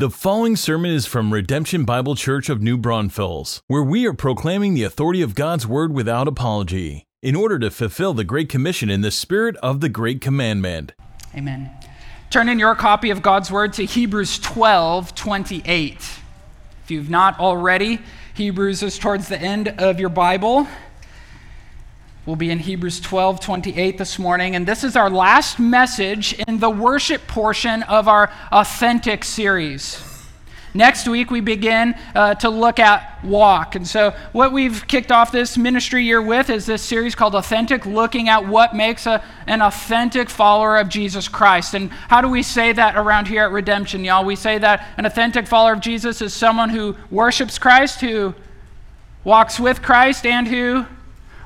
The 0.00 0.08
following 0.08 0.56
sermon 0.56 0.92
is 0.92 1.04
from 1.04 1.30
Redemption 1.30 1.84
Bible 1.84 2.14
Church 2.14 2.48
of 2.48 2.62
New 2.62 2.78
Braunfels, 2.78 3.60
where 3.66 3.82
we 3.82 4.06
are 4.06 4.14
proclaiming 4.14 4.72
the 4.72 4.82
authority 4.82 5.20
of 5.20 5.34
God's 5.34 5.66
Word 5.66 5.92
without 5.92 6.26
apology, 6.26 7.04
in 7.20 7.36
order 7.36 7.58
to 7.58 7.70
fulfill 7.70 8.14
the 8.14 8.24
Great 8.24 8.48
Commission 8.48 8.88
in 8.88 9.02
the 9.02 9.10
spirit 9.10 9.56
of 9.56 9.82
the 9.82 9.90
Great 9.90 10.22
Commandment. 10.22 10.94
Amen. 11.36 11.70
Turn 12.30 12.48
in 12.48 12.58
your 12.58 12.74
copy 12.74 13.10
of 13.10 13.20
God's 13.20 13.50
Word 13.50 13.74
to 13.74 13.84
Hebrews 13.84 14.38
12 14.38 15.14
28. 15.14 15.96
If 15.96 16.90
you've 16.90 17.10
not 17.10 17.38
already, 17.38 17.98
Hebrews 18.32 18.82
is 18.82 18.98
towards 18.98 19.28
the 19.28 19.38
end 19.38 19.68
of 19.68 20.00
your 20.00 20.08
Bible. 20.08 20.66
We'll 22.30 22.36
be 22.36 22.52
in 22.52 22.60
Hebrews 22.60 23.00
12 23.00 23.40
28 23.40 23.98
this 23.98 24.16
morning, 24.16 24.54
and 24.54 24.64
this 24.64 24.84
is 24.84 24.94
our 24.94 25.10
last 25.10 25.58
message 25.58 26.32
in 26.46 26.60
the 26.60 26.70
worship 26.70 27.26
portion 27.26 27.82
of 27.82 28.06
our 28.06 28.30
Authentic 28.52 29.24
series. 29.24 30.00
Next 30.72 31.08
week, 31.08 31.32
we 31.32 31.40
begin 31.40 31.96
uh, 32.14 32.36
to 32.36 32.48
look 32.48 32.78
at 32.78 33.18
walk. 33.24 33.74
And 33.74 33.84
so, 33.84 34.14
what 34.30 34.52
we've 34.52 34.86
kicked 34.86 35.10
off 35.10 35.32
this 35.32 35.58
ministry 35.58 36.04
year 36.04 36.22
with 36.22 36.50
is 36.50 36.66
this 36.66 36.82
series 36.82 37.16
called 37.16 37.34
Authentic, 37.34 37.84
looking 37.84 38.28
at 38.28 38.46
what 38.46 38.76
makes 38.76 39.06
a, 39.06 39.24
an 39.48 39.60
authentic 39.60 40.30
follower 40.30 40.76
of 40.76 40.88
Jesus 40.88 41.26
Christ. 41.26 41.74
And 41.74 41.90
how 41.90 42.20
do 42.20 42.28
we 42.28 42.44
say 42.44 42.72
that 42.72 42.94
around 42.94 43.26
here 43.26 43.42
at 43.42 43.50
Redemption, 43.50 44.04
y'all? 44.04 44.24
We 44.24 44.36
say 44.36 44.56
that 44.58 44.86
an 44.96 45.04
authentic 45.04 45.48
follower 45.48 45.72
of 45.72 45.80
Jesus 45.80 46.22
is 46.22 46.32
someone 46.32 46.68
who 46.68 46.94
worships 47.10 47.58
Christ, 47.58 48.00
who 48.00 48.36
walks 49.24 49.58
with 49.58 49.82
Christ, 49.82 50.24
and 50.24 50.46
who 50.46 50.86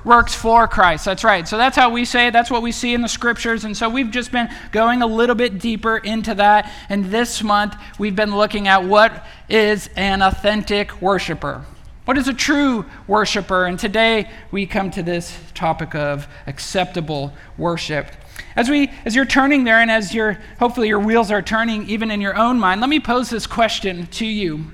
works 0.05 0.35
for 0.35 0.69
Christ. 0.69 1.05
That's 1.05 1.25
right. 1.25 1.47
So 1.49 1.57
that's 1.57 1.77
how 1.77 1.91
we 1.91 2.05
say 2.05 2.29
it. 2.29 2.33
That's 2.33 2.51
what 2.51 2.63
we 2.63 2.73
see 2.73 2.95
in 2.95 3.01
the 3.01 3.09
scriptures. 3.09 3.65
And 3.65 3.77
so 3.77 3.89
we've 3.89 4.11
just 4.11 4.31
been 4.31 4.49
going 4.71 5.03
a 5.03 5.07
little 5.07 5.35
bit 5.35 5.59
deeper 5.59 5.97
into 5.97 6.35
that. 6.35 6.71
And 6.89 7.07
this 7.07 7.43
month, 7.43 7.75
we've 7.99 8.17
been 8.17 8.37
looking 8.37 8.69
at 8.69 8.85
what 8.85 9.27
is 9.49 9.89
an 9.97 10.23
authentic 10.23 11.01
worshiper. 11.01 11.65
What 12.05 12.19
is 12.19 12.29
a 12.29 12.35
true 12.35 12.85
worshiper? 13.07 13.65
And 13.65 13.79
today 13.79 14.31
we 14.51 14.67
come 14.67 14.91
to 14.91 15.03
this 15.03 15.39
topic 15.55 15.95
of 15.95 16.29
acceptable 16.47 17.33
worship. 17.57 18.09
As 18.57 18.69
we 18.69 18.91
as 19.05 19.17
you're 19.17 19.25
turning 19.25 19.65
there 19.65 19.81
and 19.81 19.91
as 19.91 20.13
your 20.13 20.39
hopefully 20.59 20.89
your 20.89 20.99
wheels 20.99 21.31
are 21.31 21.41
turning 21.41 21.89
even 21.89 22.11
in 22.11 22.21
your 22.21 22.37
own 22.37 22.59
mind, 22.61 22.81
let 22.81 22.91
me 22.91 23.01
pose 23.01 23.31
this 23.31 23.47
question 23.47 24.07
to 24.09 24.27
you. 24.27 24.67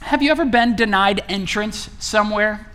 Have 0.00 0.22
you 0.22 0.30
ever 0.30 0.44
been 0.44 0.76
denied 0.76 1.24
entrance 1.28 1.88
somewhere? 1.98 2.66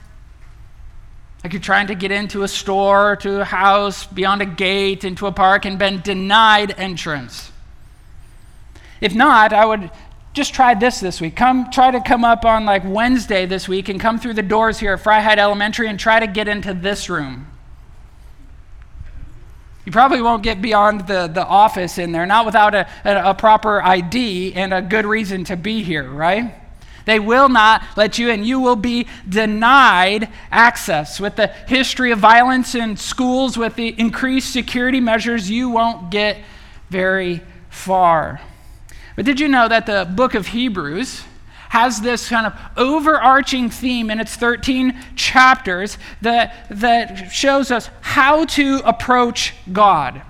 Like 1.43 1.53
you're 1.53 1.61
trying 1.61 1.87
to 1.87 1.95
get 1.95 2.11
into 2.11 2.43
a 2.43 2.47
store, 2.47 3.15
to 3.17 3.41
a 3.41 3.45
house, 3.45 4.05
beyond 4.05 4.41
a 4.41 4.45
gate, 4.45 5.03
into 5.03 5.25
a 5.25 5.31
park, 5.31 5.65
and 5.65 5.79
been 5.79 6.01
denied 6.01 6.75
entrance. 6.77 7.51
If 8.99 9.15
not, 9.15 9.51
I 9.51 9.65
would 9.65 9.89
just 10.33 10.53
try 10.53 10.75
this 10.75 10.99
this 10.99 11.19
week. 11.19 11.35
Come, 11.35 11.71
try 11.71 11.91
to 11.91 11.99
come 11.99 12.23
up 12.23 12.45
on 12.45 12.65
like 12.65 12.83
Wednesday 12.85 13.47
this 13.47 13.67
week 13.67 13.89
and 13.89 13.99
come 13.99 14.19
through 14.19 14.35
the 14.35 14.43
doors 14.43 14.79
here 14.79 14.93
at 14.93 14.99
Freiheit 14.99 15.37
Elementary 15.37 15.87
and 15.87 15.99
try 15.99 16.19
to 16.19 16.27
get 16.27 16.47
into 16.47 16.73
this 16.73 17.09
room. 17.09 17.47
You 19.83 19.91
probably 19.91 20.21
won't 20.21 20.43
get 20.43 20.61
beyond 20.61 21.07
the, 21.07 21.27
the 21.27 21.43
office 21.43 21.97
in 21.97 22.11
there, 22.11 22.27
not 22.27 22.45
without 22.45 22.75
a, 22.75 22.87
a, 23.03 23.31
a 23.31 23.33
proper 23.33 23.81
ID 23.81 24.53
and 24.53 24.73
a 24.73 24.81
good 24.81 25.05
reason 25.05 25.43
to 25.45 25.57
be 25.57 25.81
here, 25.81 26.07
right? 26.07 26.53
They 27.05 27.19
will 27.19 27.49
not 27.49 27.83
let 27.95 28.17
you 28.17 28.29
in. 28.29 28.43
You 28.43 28.59
will 28.59 28.75
be 28.75 29.07
denied 29.27 30.29
access. 30.51 31.19
With 31.19 31.35
the 31.35 31.47
history 31.47 32.11
of 32.11 32.19
violence 32.19 32.75
in 32.75 32.97
schools, 32.97 33.57
with 33.57 33.75
the 33.75 33.99
increased 33.99 34.51
security 34.51 34.99
measures, 34.99 35.49
you 35.49 35.69
won't 35.69 36.11
get 36.11 36.37
very 36.89 37.41
far. 37.69 38.41
But 39.15 39.25
did 39.25 39.39
you 39.39 39.47
know 39.47 39.67
that 39.67 39.85
the 39.85 40.05
book 40.05 40.33
of 40.33 40.47
Hebrews 40.47 41.23
has 41.69 42.01
this 42.01 42.27
kind 42.27 42.45
of 42.45 42.53
overarching 42.75 43.69
theme 43.69 44.09
in 44.11 44.19
its 44.19 44.35
13 44.35 44.97
chapters 45.15 45.97
that, 46.21 46.67
that 46.69 47.31
shows 47.31 47.71
us 47.71 47.89
how 48.01 48.45
to 48.45 48.81
approach 48.83 49.53
God? 49.71 50.21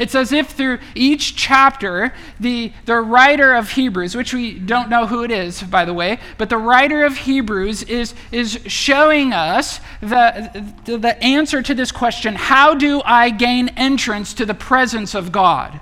It's 0.00 0.14
as 0.14 0.32
if 0.32 0.52
through 0.52 0.78
each 0.94 1.36
chapter, 1.36 2.14
the, 2.40 2.72
the 2.86 2.96
writer 2.96 3.54
of 3.54 3.72
Hebrews, 3.72 4.16
which 4.16 4.32
we 4.32 4.58
don't 4.58 4.88
know 4.88 5.06
who 5.06 5.24
it 5.24 5.30
is, 5.30 5.62
by 5.62 5.84
the 5.84 5.92
way, 5.92 6.18
but 6.38 6.48
the 6.48 6.56
writer 6.56 7.04
of 7.04 7.18
Hebrews 7.18 7.82
is, 7.82 8.14
is 8.32 8.58
showing 8.66 9.34
us 9.34 9.78
the, 10.00 10.72
the, 10.86 10.96
the 10.96 11.22
answer 11.22 11.60
to 11.60 11.74
this 11.74 11.92
question 11.92 12.34
how 12.34 12.74
do 12.74 13.02
I 13.04 13.28
gain 13.28 13.68
entrance 13.76 14.32
to 14.34 14.46
the 14.46 14.54
presence 14.54 15.14
of 15.14 15.32
God? 15.32 15.78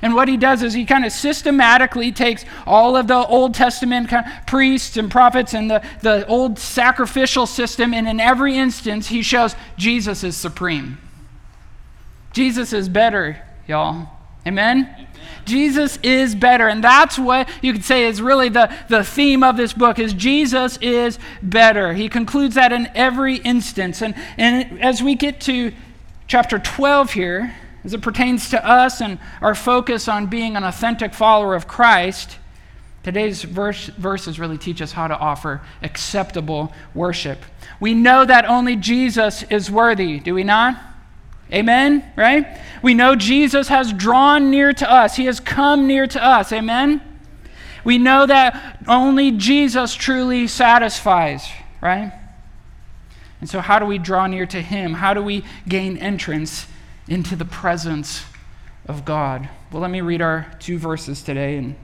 And 0.00 0.14
what 0.14 0.28
he 0.28 0.36
does 0.36 0.62
is 0.62 0.72
he 0.72 0.84
kind 0.86 1.04
of 1.04 1.10
systematically 1.10 2.12
takes 2.12 2.44
all 2.68 2.96
of 2.96 3.08
the 3.08 3.26
Old 3.26 3.54
Testament 3.54 4.10
kind 4.10 4.26
of 4.26 4.46
priests 4.46 4.96
and 4.96 5.10
prophets 5.10 5.54
and 5.54 5.68
the, 5.68 5.84
the 6.02 6.24
old 6.28 6.60
sacrificial 6.60 7.46
system, 7.46 7.92
and 7.94 8.06
in 8.06 8.20
every 8.20 8.56
instance, 8.56 9.08
he 9.08 9.22
shows 9.22 9.56
Jesus 9.76 10.22
is 10.22 10.36
supreme. 10.36 10.98
Jesus 12.32 12.72
is 12.72 12.88
better, 12.88 13.42
y'all. 13.66 14.08
Amen? 14.46 14.88
Amen? 14.92 15.06
Jesus 15.44 15.98
is 16.02 16.34
better. 16.34 16.68
And 16.68 16.82
that's 16.82 17.18
what 17.18 17.48
you 17.62 17.72
could 17.72 17.84
say 17.84 18.06
is 18.06 18.22
really 18.22 18.48
the, 18.48 18.74
the 18.88 19.04
theme 19.04 19.42
of 19.42 19.56
this 19.56 19.72
book 19.72 19.98
is 19.98 20.12
Jesus 20.12 20.78
is 20.78 21.18
better. 21.42 21.92
He 21.92 22.08
concludes 22.08 22.54
that 22.54 22.72
in 22.72 22.88
every 22.94 23.36
instance. 23.36 24.02
And, 24.02 24.14
and 24.36 24.80
as 24.80 25.02
we 25.02 25.14
get 25.14 25.40
to 25.42 25.72
chapter 26.26 26.58
12 26.58 27.12
here, 27.12 27.54
as 27.84 27.94
it 27.94 28.02
pertains 28.02 28.50
to 28.50 28.66
us 28.66 29.00
and 29.00 29.18
our 29.40 29.54
focus 29.54 30.08
on 30.08 30.26
being 30.26 30.56
an 30.56 30.64
authentic 30.64 31.14
follower 31.14 31.54
of 31.54 31.66
Christ, 31.66 32.38
today's 33.02 33.42
verse, 33.42 33.86
verses 33.86 34.38
really 34.38 34.58
teach 34.58 34.82
us 34.82 34.92
how 34.92 35.08
to 35.08 35.18
offer 35.18 35.62
acceptable 35.82 36.72
worship. 36.94 37.42
We 37.80 37.94
know 37.94 38.24
that 38.24 38.44
only 38.44 38.76
Jesus 38.76 39.42
is 39.44 39.70
worthy, 39.70 40.20
do 40.20 40.34
we 40.34 40.44
not? 40.44 40.89
Amen? 41.52 42.04
Right? 42.16 42.46
We 42.82 42.94
know 42.94 43.16
Jesus 43.16 43.68
has 43.68 43.92
drawn 43.92 44.50
near 44.50 44.72
to 44.72 44.90
us, 44.90 45.16
He 45.16 45.26
has 45.26 45.40
come 45.40 45.86
near 45.86 46.06
to 46.06 46.24
us. 46.24 46.52
Amen? 46.52 47.02
We 47.84 47.98
know 47.98 48.26
that 48.26 48.78
only 48.86 49.30
Jesus 49.32 49.94
truly 49.94 50.46
satisfies, 50.46 51.48
right? 51.80 52.12
And 53.40 53.48
so, 53.48 53.60
how 53.60 53.78
do 53.78 53.86
we 53.86 53.98
draw 53.98 54.26
near 54.26 54.46
to 54.46 54.60
Him? 54.60 54.94
How 54.94 55.14
do 55.14 55.22
we 55.22 55.44
gain 55.66 55.96
entrance 55.96 56.66
into 57.08 57.36
the 57.36 57.44
presence 57.44 58.24
of 58.86 59.04
God? 59.04 59.48
Well, 59.72 59.80
let 59.80 59.90
me 59.90 60.02
read 60.02 60.20
our 60.20 60.52
two 60.58 60.78
verses 60.78 61.22
today 61.22 61.56
and 61.56 61.74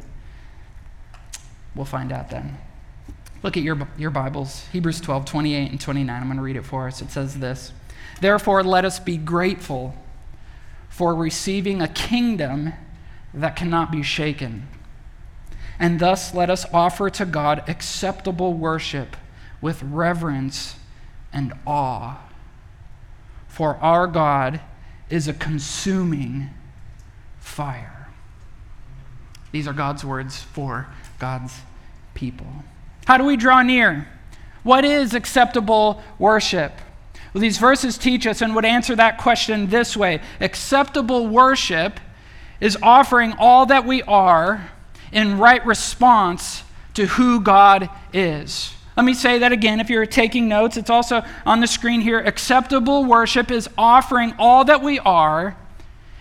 we'll 1.75 1.87
find 1.87 2.13
out 2.13 2.31
then. 2.31 2.59
Look 3.43 3.57
at 3.57 3.63
your, 3.63 3.89
your 3.97 4.11
Bibles, 4.11 4.67
Hebrews 4.73 5.01
12, 5.01 5.25
28 5.25 5.71
and 5.71 5.81
29. 5.81 6.21
I'm 6.21 6.27
going 6.27 6.37
to 6.37 6.43
read 6.43 6.57
it 6.57 6.65
for 6.65 6.89
us. 6.89 7.01
It 7.01 7.11
says 7.11 7.39
this. 7.39 7.73
Therefore, 8.21 8.63
let 8.63 8.85
us 8.85 8.99
be 8.99 9.17
grateful 9.17 9.95
for 10.89 11.15
receiving 11.15 11.83
a 11.83 11.89
kingdom 11.89 12.73
that 13.35 13.57
cannot 13.57 13.91
be 13.93 14.03
shaken. 14.03 14.67
And 15.79 16.01
thus, 16.01 16.35
let 16.35 16.49
us 16.49 16.65
offer 16.73 17.11
to 17.11 17.27
God 17.27 17.63
acceptable 17.69 18.55
worship 18.55 19.17
with 19.61 19.83
reverence 19.83 20.77
and 21.33 21.53
awe. 21.67 22.19
For 23.49 23.77
our 23.77 24.07
God 24.07 24.61
is 25.11 25.29
a 25.29 25.35
consuming 25.35 26.51
fire. 27.39 28.09
These 29.53 29.69
are 29.69 29.73
God's 29.73 30.05
words 30.05 30.43
for 30.43 30.87
God's 31.19 31.61
people. 32.15 32.47
How 33.07 33.19
do 33.19 33.25
we 33.25 33.37
draw 33.37 33.63
near? 33.63 34.09
What 34.63 34.85
is 34.85 35.15
acceptable 35.15 36.03
worship? 36.19 36.73
Well, 37.37 37.43
these 37.43 37.59
verses 37.59 37.99
teach 37.99 38.27
us 38.27 38.41
and 38.41 38.55
would 38.55 38.65
answer 38.65 38.97
that 38.97 39.19
question 39.19 39.67
this 39.67 39.95
way 39.95 40.23
Acceptable 40.41 41.27
worship 41.27 42.01
is 42.61 42.79
offering 42.83 43.35
all 43.39 43.67
that 43.67 43.85
we 43.85 44.01
are 44.05 44.71
in 45.13 45.37
right 45.37 45.65
response 45.67 46.63
to 46.95 47.05
who 47.05 47.43
God 47.43 47.91
is. 48.15 48.73
Let 48.97 49.05
me 49.05 49.13
say 49.13 49.41
that 49.41 49.53
again 49.53 49.81
if 49.81 49.91
you're 49.91 50.07
taking 50.07 50.49
notes. 50.49 50.79
It's 50.79 50.89
also 50.89 51.23
on 51.45 51.61
the 51.61 51.67
screen 51.67 52.01
here. 52.01 52.21
Acceptable 52.21 53.05
worship 53.05 53.51
is 53.51 53.69
offering 53.77 54.33
all 54.39 54.65
that 54.65 54.83
we 54.83 54.99
are 55.01 55.59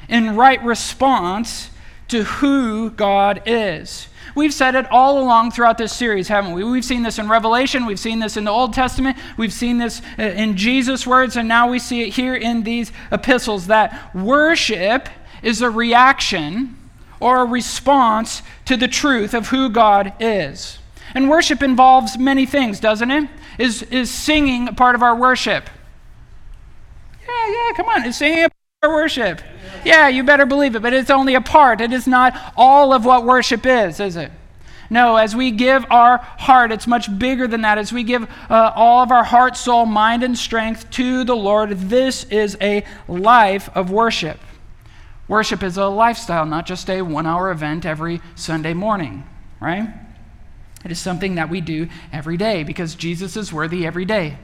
in 0.09 0.35
right 0.35 0.61
response 0.65 1.69
to 2.09 2.23
who 2.23 2.89
God 2.89 3.41
is. 3.45 4.07
We've 4.35 4.53
said 4.53 4.75
it 4.75 4.89
all 4.91 5.19
along 5.19 5.51
throughout 5.51 5.77
this 5.77 5.93
series, 5.93 6.27
haven't 6.27 6.53
we? 6.53 6.63
We've 6.63 6.83
seen 6.83 7.03
this 7.03 7.19
in 7.19 7.29
Revelation, 7.29 7.85
we've 7.85 7.99
seen 7.99 8.19
this 8.19 8.37
in 8.37 8.43
the 8.43 8.51
Old 8.51 8.73
Testament, 8.73 9.17
we've 9.37 9.53
seen 9.53 9.77
this 9.77 10.01
uh, 10.19 10.23
in 10.23 10.57
Jesus' 10.57 11.07
words, 11.07 11.37
and 11.37 11.47
now 11.47 11.69
we 11.69 11.79
see 11.79 12.01
it 12.01 12.13
here 12.13 12.35
in 12.35 12.63
these 12.63 12.91
epistles 13.11 13.67
that 13.67 14.13
worship 14.13 15.07
is 15.41 15.61
a 15.61 15.69
reaction 15.69 16.77
or 17.19 17.41
a 17.41 17.45
response 17.45 18.41
to 18.65 18.75
the 18.75 18.87
truth 18.87 19.33
of 19.33 19.49
who 19.49 19.69
God 19.69 20.13
is. 20.19 20.79
And 21.13 21.29
worship 21.29 21.63
involves 21.63 22.17
many 22.17 22.45
things, 22.45 22.79
doesn't 22.79 23.09
it? 23.09 23.29
Is, 23.57 23.83
is 23.83 24.11
singing 24.11 24.67
a 24.67 24.73
part 24.73 24.95
of 24.95 25.01
our 25.01 25.15
worship? 25.15 25.69
Yeah, 27.25 27.51
yeah, 27.51 27.71
come 27.77 27.87
on. 27.87 28.05
Is 28.05 28.17
singing 28.17 28.49
worship. 28.89 29.41
Yeah, 29.83 30.07
you 30.07 30.23
better 30.23 30.45
believe 30.45 30.75
it, 30.75 30.81
but 30.81 30.93
it's 30.93 31.09
only 31.09 31.35
a 31.35 31.41
part. 31.41 31.81
It 31.81 31.93
is 31.93 32.07
not 32.07 32.53
all 32.57 32.93
of 32.93 33.05
what 33.05 33.23
worship 33.23 33.65
is, 33.65 33.99
is 33.99 34.15
it? 34.15 34.31
No, 34.89 35.17
as 35.17 35.35
we 35.35 35.51
give 35.51 35.85
our 35.89 36.17
heart, 36.17 36.71
it's 36.71 36.87
much 36.87 37.17
bigger 37.17 37.47
than 37.47 37.61
that. 37.61 37.77
As 37.77 37.91
we 37.91 38.03
give 38.03 38.29
uh, 38.49 38.71
all 38.75 39.01
of 39.01 39.11
our 39.11 39.23
heart, 39.23 39.57
soul, 39.57 39.85
mind, 39.85 40.23
and 40.23 40.37
strength 40.37 40.89
to 40.91 41.23
the 41.23 41.35
Lord, 41.35 41.71
this 41.71 42.23
is 42.25 42.57
a 42.61 42.83
life 43.07 43.69
of 43.75 43.89
worship. 43.91 44.39
Worship 45.27 45.63
is 45.63 45.77
a 45.77 45.87
lifestyle, 45.87 46.45
not 46.45 46.67
just 46.67 46.89
a 46.89 47.01
one 47.01 47.25
hour 47.25 47.49
event 47.49 47.85
every 47.85 48.21
Sunday 48.35 48.73
morning, 48.73 49.23
right? 49.59 49.89
It 50.83 50.91
is 50.91 50.99
something 50.99 51.35
that 51.35 51.49
we 51.49 51.61
do 51.61 51.87
every 52.13 52.37
day 52.37 52.63
because 52.63 52.93
Jesus 52.93 53.35
is 53.35 53.51
worthy 53.51 53.87
every 53.87 54.05
day. 54.05 54.37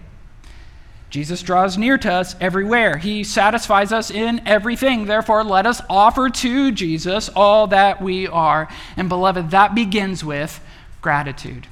Jesus 1.12 1.42
draws 1.42 1.78
near 1.78 1.98
to 1.98 2.12
us 2.12 2.38
everywhere. 2.40 2.98
He 2.98 3.25
satisfies 3.25 3.92
us 3.92 4.10
in 4.10 4.42
everything. 4.48 5.06
Therefore, 5.06 5.44
let 5.44 5.66
us 5.66 5.81
offer 5.90 6.30
to 6.30 6.72
Jesus 6.72 7.28
all 7.28 7.68
that 7.68 8.02
we 8.02 8.28
are. 8.28 8.69
And, 8.96 9.10
beloved, 9.10 9.52
that 9.52 9.75
begins 9.75 10.24
with 10.24 10.62
gratitude. 11.02 11.68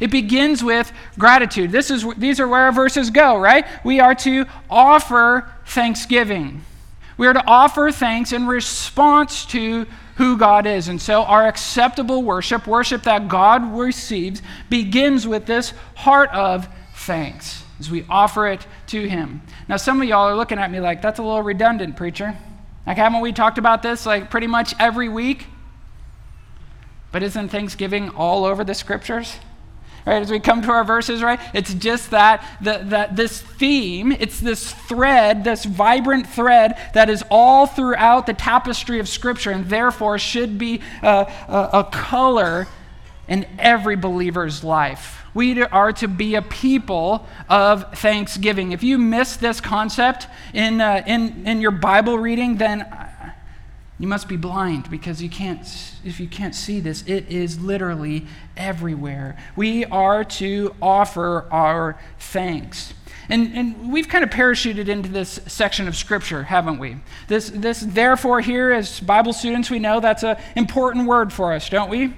It 0.00 0.10
begins 0.10 0.64
with 0.64 0.92
gratitude. 1.18 1.72
This 1.72 1.90
is, 1.90 2.06
these 2.16 2.40
are 2.40 2.48
where 2.48 2.62
our 2.62 2.72
verses 2.72 3.10
go, 3.10 3.38
right? 3.38 3.66
We 3.84 4.00
are 4.00 4.14
to 4.14 4.46
offer 4.70 5.52
thanksgiving. 5.66 6.62
We 7.18 7.26
are 7.26 7.34
to 7.34 7.46
offer 7.46 7.92
thanks 7.92 8.32
in 8.32 8.46
response 8.46 9.44
to 9.46 9.86
who 10.16 10.38
God 10.38 10.66
is. 10.66 10.88
And 10.88 11.02
so, 11.02 11.24
our 11.24 11.46
acceptable 11.46 12.22
worship, 12.22 12.66
worship 12.66 13.02
that 13.02 13.28
God 13.28 13.74
receives, 13.76 14.40
begins 14.70 15.26
with 15.26 15.44
this 15.44 15.74
heart 15.96 16.30
of 16.30 16.66
thanks 16.94 17.62
as 17.80 17.90
we 17.90 18.04
offer 18.08 18.46
it 18.46 18.66
to 18.88 19.08
Him. 19.08 19.42
Now, 19.68 19.76
some 19.76 20.00
of 20.00 20.08
y'all 20.08 20.28
are 20.28 20.36
looking 20.36 20.58
at 20.58 20.70
me 20.70 20.78
like, 20.80 21.02
that's 21.02 21.18
a 21.18 21.22
little 21.22 21.42
redundant, 21.42 21.96
preacher. 21.96 22.36
Like, 22.86 22.96
haven't 22.96 23.20
we 23.20 23.32
talked 23.32 23.58
about 23.58 23.82
this 23.82 24.06
like 24.06 24.30
pretty 24.30 24.46
much 24.46 24.74
every 24.78 25.08
week? 25.08 25.46
But 27.12 27.22
isn't 27.22 27.48
Thanksgiving 27.48 28.10
all 28.10 28.44
over 28.44 28.62
the 28.62 28.74
scriptures? 28.74 29.36
Right, 30.06 30.22
as 30.22 30.30
we 30.30 30.40
come 30.40 30.62
to 30.62 30.70
our 30.70 30.82
verses, 30.82 31.22
right? 31.22 31.38
It's 31.52 31.74
just 31.74 32.10
that, 32.10 32.42
that, 32.62 32.88
that 32.88 33.16
this 33.16 33.42
theme, 33.42 34.12
it's 34.12 34.40
this 34.40 34.72
thread, 34.72 35.44
this 35.44 35.66
vibrant 35.66 36.26
thread 36.26 36.78
that 36.94 37.10
is 37.10 37.22
all 37.30 37.66
throughout 37.66 38.24
the 38.24 38.32
tapestry 38.32 38.98
of 38.98 39.10
Scripture 39.10 39.50
and 39.50 39.66
therefore 39.66 40.18
should 40.18 40.56
be 40.56 40.80
a, 41.02 41.30
a, 41.48 41.70
a 41.74 41.84
color 41.84 42.66
in 43.30 43.46
every 43.58 43.96
believer's 43.96 44.62
life. 44.62 45.24
We 45.32 45.62
are 45.62 45.92
to 45.94 46.08
be 46.08 46.34
a 46.34 46.42
people 46.42 47.26
of 47.48 47.96
thanksgiving. 47.96 48.72
If 48.72 48.82
you 48.82 48.98
miss 48.98 49.36
this 49.36 49.60
concept 49.60 50.26
in, 50.52 50.80
uh, 50.80 51.04
in, 51.06 51.46
in 51.46 51.60
your 51.60 51.70
Bible 51.70 52.18
reading, 52.18 52.56
then 52.56 52.84
you 54.00 54.08
must 54.08 54.28
be 54.28 54.36
blind 54.36 54.90
because 54.90 55.22
you 55.22 55.30
can't, 55.30 55.60
if 56.04 56.18
you 56.18 56.26
can't 56.26 56.54
see 56.54 56.80
this, 56.80 57.02
it 57.06 57.28
is 57.28 57.60
literally 57.60 58.26
everywhere. 58.56 59.36
We 59.54 59.84
are 59.84 60.24
to 60.24 60.74
offer 60.82 61.46
our 61.52 62.00
thanks. 62.18 62.94
And, 63.28 63.54
and 63.56 63.92
we've 63.92 64.08
kind 64.08 64.24
of 64.24 64.30
parachuted 64.30 64.88
into 64.88 65.08
this 65.08 65.38
section 65.46 65.86
of 65.86 65.94
Scripture, 65.94 66.42
haven't 66.42 66.80
we? 66.80 66.96
This, 67.28 67.48
this 67.50 67.78
therefore, 67.80 68.40
here, 68.40 68.72
as 68.72 68.98
Bible 68.98 69.32
students, 69.32 69.70
we 69.70 69.78
know 69.78 70.00
that's 70.00 70.24
an 70.24 70.36
important 70.56 71.06
word 71.06 71.32
for 71.32 71.52
us, 71.52 71.68
don't 71.68 71.88
we? 71.90 72.12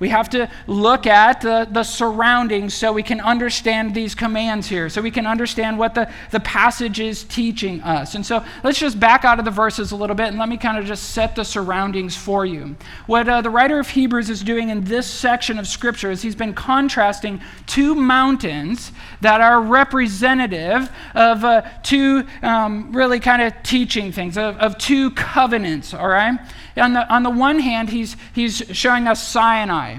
We 0.00 0.08
have 0.08 0.28
to 0.30 0.50
look 0.66 1.06
at 1.06 1.40
the, 1.40 1.68
the 1.70 1.84
surroundings 1.84 2.74
so 2.74 2.92
we 2.92 3.02
can 3.02 3.20
understand 3.20 3.94
these 3.94 4.14
commands 4.14 4.68
here, 4.68 4.88
so 4.88 5.00
we 5.00 5.10
can 5.10 5.26
understand 5.26 5.78
what 5.78 5.94
the, 5.94 6.10
the 6.30 6.40
passage 6.40 7.00
is 7.00 7.24
teaching 7.24 7.80
us. 7.82 8.14
And 8.14 8.24
so 8.24 8.44
let's 8.62 8.78
just 8.78 8.98
back 8.98 9.24
out 9.24 9.38
of 9.38 9.44
the 9.44 9.50
verses 9.50 9.92
a 9.92 9.96
little 9.96 10.16
bit 10.16 10.28
and 10.28 10.38
let 10.38 10.48
me 10.48 10.56
kind 10.56 10.78
of 10.78 10.84
just 10.84 11.10
set 11.10 11.36
the 11.36 11.44
surroundings 11.44 12.16
for 12.16 12.44
you. 12.44 12.76
What 13.06 13.28
uh, 13.28 13.40
the 13.40 13.50
writer 13.50 13.78
of 13.78 13.88
Hebrews 13.88 14.30
is 14.30 14.42
doing 14.42 14.70
in 14.70 14.84
this 14.84 15.06
section 15.06 15.58
of 15.58 15.66
Scripture 15.66 16.10
is 16.10 16.22
he's 16.22 16.34
been 16.34 16.54
contrasting 16.54 17.40
two 17.66 17.94
mountains 17.94 18.92
that 19.20 19.40
are 19.40 19.60
representative 19.60 20.90
of 21.14 21.44
uh, 21.44 21.62
two 21.82 22.24
um, 22.42 22.92
really 22.92 23.20
kind 23.20 23.42
of 23.42 23.52
teaching 23.62 24.12
things, 24.12 24.36
of, 24.36 24.56
of 24.58 24.78
two 24.78 25.10
covenants, 25.12 25.94
all 25.94 26.08
right? 26.08 26.38
On 26.76 26.92
the, 26.92 27.12
on 27.12 27.22
the 27.22 27.30
one 27.30 27.60
hand, 27.60 27.90
he's, 27.90 28.16
he's 28.34 28.62
showing 28.72 29.06
us 29.06 29.26
Sinai, 29.26 29.98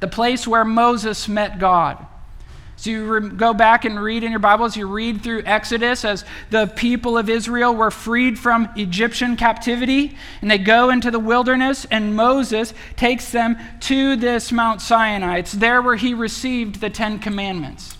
the 0.00 0.08
place 0.08 0.46
where 0.46 0.64
Moses 0.64 1.26
met 1.28 1.58
God. 1.58 2.04
So 2.76 2.90
you 2.90 3.06
re- 3.06 3.28
go 3.30 3.54
back 3.54 3.86
and 3.86 4.00
read 4.00 4.22
in 4.22 4.30
your 4.30 4.38
Bibles, 4.38 4.76
you 4.76 4.86
read 4.86 5.22
through 5.22 5.42
Exodus 5.46 6.04
as 6.04 6.24
the 6.50 6.66
people 6.66 7.16
of 7.16 7.30
Israel 7.30 7.74
were 7.74 7.90
freed 7.90 8.38
from 8.38 8.68
Egyptian 8.76 9.36
captivity, 9.36 10.16
and 10.42 10.50
they 10.50 10.58
go 10.58 10.90
into 10.90 11.10
the 11.10 11.18
wilderness, 11.18 11.86
and 11.90 12.14
Moses 12.14 12.74
takes 12.96 13.32
them 13.32 13.56
to 13.80 14.16
this 14.16 14.52
Mount 14.52 14.82
Sinai. 14.82 15.38
It's 15.38 15.52
there 15.52 15.80
where 15.80 15.96
he 15.96 16.12
received 16.12 16.80
the 16.80 16.90
Ten 16.90 17.18
Commandments. 17.18 17.95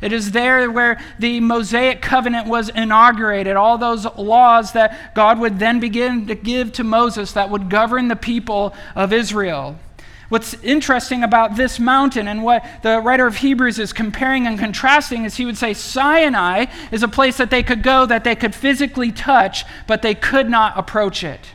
It 0.00 0.12
is 0.12 0.32
there 0.32 0.70
where 0.70 1.00
the 1.18 1.40
Mosaic 1.40 2.02
covenant 2.02 2.48
was 2.48 2.68
inaugurated, 2.68 3.56
all 3.56 3.78
those 3.78 4.04
laws 4.16 4.72
that 4.72 5.14
God 5.14 5.38
would 5.38 5.58
then 5.58 5.80
begin 5.80 6.26
to 6.26 6.34
give 6.34 6.72
to 6.72 6.84
Moses 6.84 7.32
that 7.32 7.50
would 7.50 7.70
govern 7.70 8.08
the 8.08 8.16
people 8.16 8.74
of 8.94 9.12
Israel. 9.12 9.78
What's 10.28 10.54
interesting 10.54 11.22
about 11.22 11.56
this 11.56 11.78
mountain 11.78 12.26
and 12.26 12.42
what 12.42 12.64
the 12.82 13.00
writer 13.00 13.26
of 13.26 13.36
Hebrews 13.36 13.78
is 13.78 13.92
comparing 13.92 14.46
and 14.46 14.58
contrasting 14.58 15.24
is 15.24 15.36
he 15.36 15.44
would 15.44 15.56
say 15.56 15.72
Sinai 15.72 16.66
is 16.90 17.04
a 17.04 17.08
place 17.08 17.36
that 17.36 17.50
they 17.50 17.62
could 17.62 17.82
go, 17.82 18.06
that 18.06 18.24
they 18.24 18.34
could 18.34 18.54
physically 18.54 19.12
touch, 19.12 19.64
but 19.86 20.02
they 20.02 20.14
could 20.14 20.50
not 20.50 20.76
approach 20.76 21.22
it. 21.22 21.52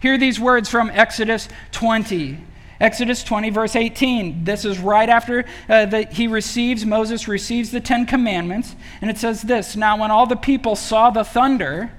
Hear 0.00 0.18
these 0.18 0.38
words 0.38 0.68
from 0.68 0.90
Exodus 0.90 1.48
20. 1.72 2.44
Exodus 2.80 3.22
20, 3.22 3.50
verse 3.50 3.76
18. 3.76 4.44
This 4.44 4.64
is 4.64 4.78
right 4.78 5.08
after 5.08 5.44
uh, 5.68 5.84
the, 5.84 6.04
he 6.04 6.26
receives, 6.26 6.86
Moses 6.86 7.28
receives 7.28 7.70
the 7.70 7.80
Ten 7.80 8.06
Commandments. 8.06 8.74
And 9.02 9.10
it 9.10 9.18
says 9.18 9.42
this 9.42 9.76
Now, 9.76 9.98
when 9.98 10.10
all 10.10 10.26
the 10.26 10.36
people 10.36 10.76
saw 10.76 11.10
the 11.10 11.24
thunder 11.24 11.92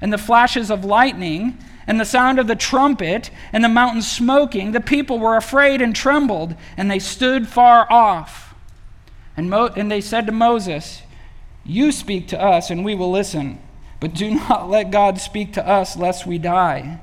and 0.00 0.12
the 0.12 0.18
flashes 0.18 0.70
of 0.70 0.84
lightning 0.84 1.56
and 1.86 1.98
the 1.98 2.04
sound 2.04 2.38
of 2.38 2.48
the 2.48 2.56
trumpet 2.56 3.30
and 3.50 3.64
the 3.64 3.68
mountain 3.68 4.02
smoking, 4.02 4.72
the 4.72 4.80
people 4.80 5.18
were 5.18 5.36
afraid 5.36 5.80
and 5.80 5.96
trembled, 5.96 6.54
and 6.76 6.90
they 6.90 6.98
stood 6.98 7.48
far 7.48 7.90
off. 7.90 8.54
And, 9.38 9.48
Mo- 9.48 9.72
and 9.74 9.90
they 9.90 10.02
said 10.02 10.26
to 10.26 10.32
Moses, 10.32 11.00
You 11.64 11.92
speak 11.92 12.28
to 12.28 12.42
us, 12.42 12.68
and 12.68 12.84
we 12.84 12.94
will 12.94 13.10
listen. 13.10 13.58
But 14.00 14.12
do 14.12 14.34
not 14.34 14.68
let 14.68 14.90
God 14.90 15.18
speak 15.18 15.54
to 15.54 15.66
us, 15.66 15.96
lest 15.96 16.26
we 16.26 16.36
die. 16.36 17.00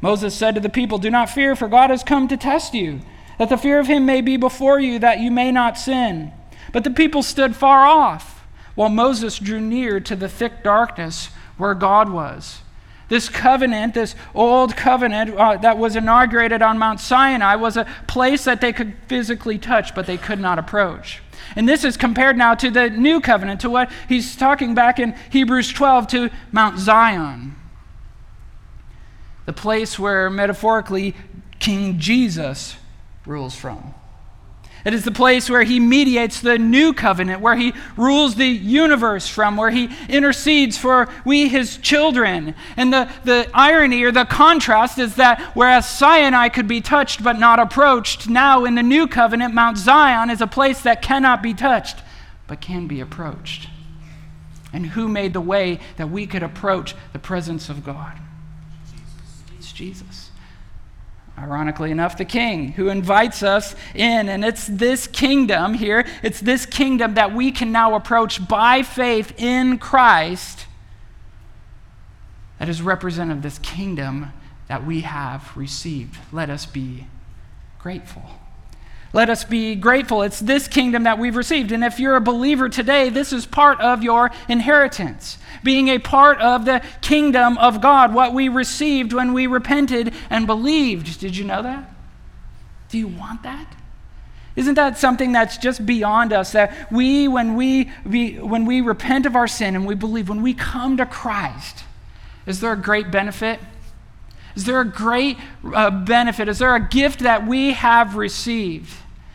Moses 0.00 0.34
said 0.34 0.54
to 0.54 0.60
the 0.60 0.68
people, 0.68 0.98
Do 0.98 1.10
not 1.10 1.30
fear, 1.30 1.56
for 1.56 1.68
God 1.68 1.90
has 1.90 2.04
come 2.04 2.28
to 2.28 2.36
test 2.36 2.74
you, 2.74 3.00
that 3.38 3.48
the 3.48 3.56
fear 3.56 3.78
of 3.78 3.86
him 3.86 4.06
may 4.06 4.20
be 4.20 4.36
before 4.36 4.78
you, 4.78 4.98
that 4.98 5.20
you 5.20 5.30
may 5.30 5.50
not 5.50 5.78
sin. 5.78 6.32
But 6.72 6.84
the 6.84 6.90
people 6.90 7.22
stood 7.22 7.56
far 7.56 7.86
off, 7.86 8.46
while 8.74 8.88
Moses 8.88 9.38
drew 9.38 9.60
near 9.60 9.98
to 10.00 10.14
the 10.14 10.28
thick 10.28 10.62
darkness 10.62 11.30
where 11.56 11.74
God 11.74 12.10
was. 12.10 12.60
This 13.08 13.28
covenant, 13.28 13.94
this 13.94 14.14
old 14.34 14.76
covenant 14.76 15.34
uh, 15.34 15.56
that 15.56 15.78
was 15.78 15.96
inaugurated 15.96 16.60
on 16.60 16.78
Mount 16.78 17.00
Sinai, 17.00 17.56
was 17.56 17.76
a 17.76 17.86
place 18.06 18.44
that 18.44 18.60
they 18.60 18.72
could 18.72 18.94
physically 19.06 19.58
touch, 19.58 19.94
but 19.94 20.06
they 20.06 20.18
could 20.18 20.38
not 20.38 20.58
approach. 20.58 21.22
And 21.56 21.68
this 21.68 21.84
is 21.84 21.96
compared 21.96 22.36
now 22.36 22.54
to 22.56 22.70
the 22.70 22.90
new 22.90 23.20
covenant, 23.20 23.62
to 23.62 23.70
what 23.70 23.90
he's 24.08 24.36
talking 24.36 24.74
back 24.74 24.98
in 24.98 25.16
Hebrews 25.30 25.72
12 25.72 26.06
to 26.08 26.30
Mount 26.52 26.78
Zion 26.78 27.56
the 29.48 29.54
place 29.54 29.98
where, 29.98 30.28
metaphorically, 30.28 31.14
King 31.58 31.98
Jesus 31.98 32.76
rules 33.24 33.56
from. 33.56 33.94
It 34.84 34.92
is 34.92 35.04
the 35.04 35.10
place 35.10 35.48
where 35.48 35.62
he 35.62 35.80
mediates 35.80 36.42
the 36.42 36.58
new 36.58 36.92
covenant, 36.92 37.40
where 37.40 37.56
he 37.56 37.72
rules 37.96 38.34
the 38.34 38.44
universe 38.44 39.26
from, 39.26 39.56
where 39.56 39.70
he 39.70 39.88
intercedes 40.10 40.76
for 40.76 41.08
we, 41.24 41.48
his 41.48 41.78
children. 41.78 42.54
And 42.76 42.92
the, 42.92 43.10
the 43.24 43.48
irony 43.54 44.02
or 44.02 44.12
the 44.12 44.26
contrast 44.26 44.98
is 44.98 45.14
that 45.14 45.40
whereas 45.54 45.88
Sinai 45.88 46.50
could 46.50 46.68
be 46.68 46.82
touched 46.82 47.24
but 47.24 47.38
not 47.38 47.58
approached, 47.58 48.28
now 48.28 48.66
in 48.66 48.74
the 48.74 48.82
new 48.82 49.08
covenant, 49.08 49.54
Mount 49.54 49.78
Zion 49.78 50.28
is 50.28 50.42
a 50.42 50.46
place 50.46 50.82
that 50.82 51.00
cannot 51.00 51.42
be 51.42 51.54
touched 51.54 52.02
but 52.46 52.60
can 52.60 52.86
be 52.86 53.00
approached. 53.00 53.70
And 54.74 54.88
who 54.88 55.08
made 55.08 55.32
the 55.32 55.40
way 55.40 55.80
that 55.96 56.10
we 56.10 56.26
could 56.26 56.42
approach 56.42 56.94
the 57.14 57.18
presence 57.18 57.70
of 57.70 57.82
God? 57.82 58.18
Jesus. 59.78 60.30
Ironically 61.38 61.92
enough, 61.92 62.18
the 62.18 62.24
king 62.24 62.72
who 62.72 62.88
invites 62.88 63.44
us 63.44 63.76
in. 63.94 64.28
And 64.28 64.44
it's 64.44 64.66
this 64.66 65.06
kingdom 65.06 65.74
here, 65.74 66.04
it's 66.20 66.40
this 66.40 66.66
kingdom 66.66 67.14
that 67.14 67.32
we 67.32 67.52
can 67.52 67.70
now 67.70 67.94
approach 67.94 68.46
by 68.48 68.82
faith 68.82 69.32
in 69.40 69.78
Christ 69.78 70.66
that 72.58 72.68
is 72.68 72.82
representative 72.82 73.36
of 73.36 73.42
this 73.44 73.58
kingdom 73.58 74.32
that 74.66 74.84
we 74.84 75.02
have 75.02 75.56
received. 75.56 76.18
Let 76.32 76.50
us 76.50 76.66
be 76.66 77.06
grateful. 77.78 78.24
Let 79.12 79.30
us 79.30 79.44
be 79.44 79.74
grateful. 79.74 80.22
It's 80.22 80.38
this 80.38 80.68
kingdom 80.68 81.04
that 81.04 81.18
we've 81.18 81.36
received. 81.36 81.72
And 81.72 81.82
if 81.82 81.98
you're 81.98 82.16
a 82.16 82.20
believer 82.20 82.68
today, 82.68 83.08
this 83.08 83.32
is 83.32 83.46
part 83.46 83.80
of 83.80 84.02
your 84.02 84.30
inheritance. 84.48 85.38
Being 85.62 85.88
a 85.88 85.98
part 85.98 86.38
of 86.40 86.66
the 86.66 86.82
kingdom 87.00 87.56
of 87.58 87.80
God, 87.80 88.12
what 88.12 88.34
we 88.34 88.48
received 88.48 89.12
when 89.12 89.32
we 89.32 89.46
repented 89.46 90.12
and 90.28 90.46
believed. 90.46 91.20
Did 91.20 91.36
you 91.36 91.44
know 91.44 91.62
that? 91.62 91.90
Do 92.90 92.98
you 92.98 93.08
want 93.08 93.42
that? 93.44 93.74
Isn't 94.56 94.74
that 94.74 94.98
something 94.98 95.32
that's 95.32 95.56
just 95.56 95.86
beyond 95.86 96.32
us? 96.32 96.52
That 96.52 96.90
we, 96.92 97.28
when 97.28 97.54
we, 97.54 97.90
we, 98.04 98.34
when 98.34 98.66
we 98.66 98.80
repent 98.80 99.24
of 99.24 99.36
our 99.36 99.46
sin 99.46 99.74
and 99.74 99.86
we 99.86 99.94
believe, 99.94 100.28
when 100.28 100.42
we 100.42 100.52
come 100.52 100.96
to 100.96 101.06
Christ, 101.06 101.84
is 102.44 102.60
there 102.60 102.72
a 102.72 102.76
great 102.76 103.10
benefit? 103.10 103.60
Is 104.56 104.64
there 104.64 104.80
a 104.80 104.84
great 104.84 105.38
uh, 105.64 105.90
benefit? 105.90 106.48
Is 106.48 106.58
there 106.58 106.74
a 106.74 106.88
gift 106.88 107.20
that 107.20 107.46
we 107.46 107.72
have 107.72 108.16
received? 108.16 108.92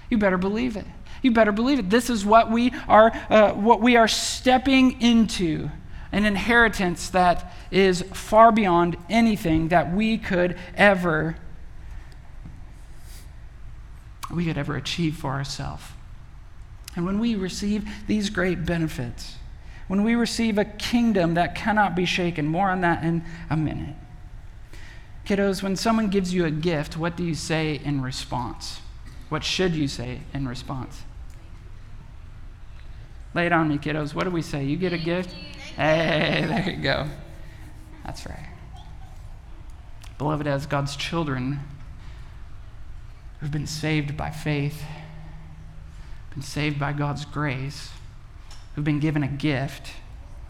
You 0.10 0.17
better 0.17 0.38
believe 0.38 0.75
it. 0.75 0.86
You 1.22 1.32
better 1.32 1.51
believe 1.51 1.79
it. 1.79 1.89
This 1.89 2.10
is 2.10 2.25
what 2.25 2.51
we 2.51 2.72
are, 2.88 3.12
uh, 3.29 3.53
what 3.53 3.82
we 3.82 3.96
are 3.96 4.08
stepping 4.08 5.01
into 5.01 5.70
an 6.12 6.25
inheritance 6.25 7.10
that 7.10 7.51
is 7.72 8.03
far 8.13 8.51
beyond 8.51 8.98
anything 9.10 9.70
that 9.70 9.91
we 9.93 10.17
could 10.17 10.58
ever 10.75 11.36
we 14.32 14.46
could 14.46 14.58
ever 14.58 14.75
achieve 14.75 15.15
for 15.15 15.32
ourselves. 15.32 15.84
And 16.96 17.05
when 17.05 17.20
we 17.20 17.36
receive 17.36 17.88
these 18.08 18.29
great 18.29 18.65
benefits, 18.65 19.36
when 19.88 20.03
we 20.03 20.15
receive 20.15 20.58
a 20.58 20.65
kingdom 20.65 21.36
that 21.36 21.55
cannot 21.55 21.96
be 21.96 22.05
shaken, 22.05 22.48
more 22.48 22.70
on 22.70 22.82
that 22.82 23.03
in 23.03 23.24
a 23.50 23.58
minute. 23.58 23.96
Kiddos, 25.25 25.63
when 25.63 25.75
someone 25.75 26.10
gives 26.10 26.34
you 26.34 26.46
a 26.46 26.51
gift, 26.51 26.98
what 26.98 27.15
do 27.15 27.24
you 27.24 27.36
say 27.36 27.80
in 27.84 28.01
response? 28.01 28.82
What 29.30 29.44
should 29.44 29.74
you 29.74 29.88
say 29.88 30.20
in 30.34 30.48
response? 30.48 31.03
Lay 33.34 33.46
it 33.46 33.51
on 33.51 33.70
me, 33.70 33.77
kiddos. 33.77 34.13
What 34.13 34.25
do 34.25 34.30
we 34.30 34.42
say? 34.42 34.65
You 34.65 34.77
get 34.77 34.94
a 34.94 34.98
gift? 34.98 35.32
Hey, 35.75 36.46
there 36.48 36.70
you 36.70 36.84
go. 36.84 37.08
That's 38.06 38.25
right. 38.25 38.50
Beloved, 40.18 40.46
as 40.46 40.65
God's 40.65 40.96
children 40.96 41.62
who've 43.39 43.51
been 43.51 43.68
saved 43.68 44.15
by 44.15 44.30
faith, 44.30 44.84
been 46.34 46.44
saved 46.44 46.80
by 46.80 46.94
God's 46.94 47.25
grace, 47.25 47.92
who've 48.75 48.86
been 48.86 49.00
given 49.00 49.24
a 49.24 49.27
gift, 49.27 49.94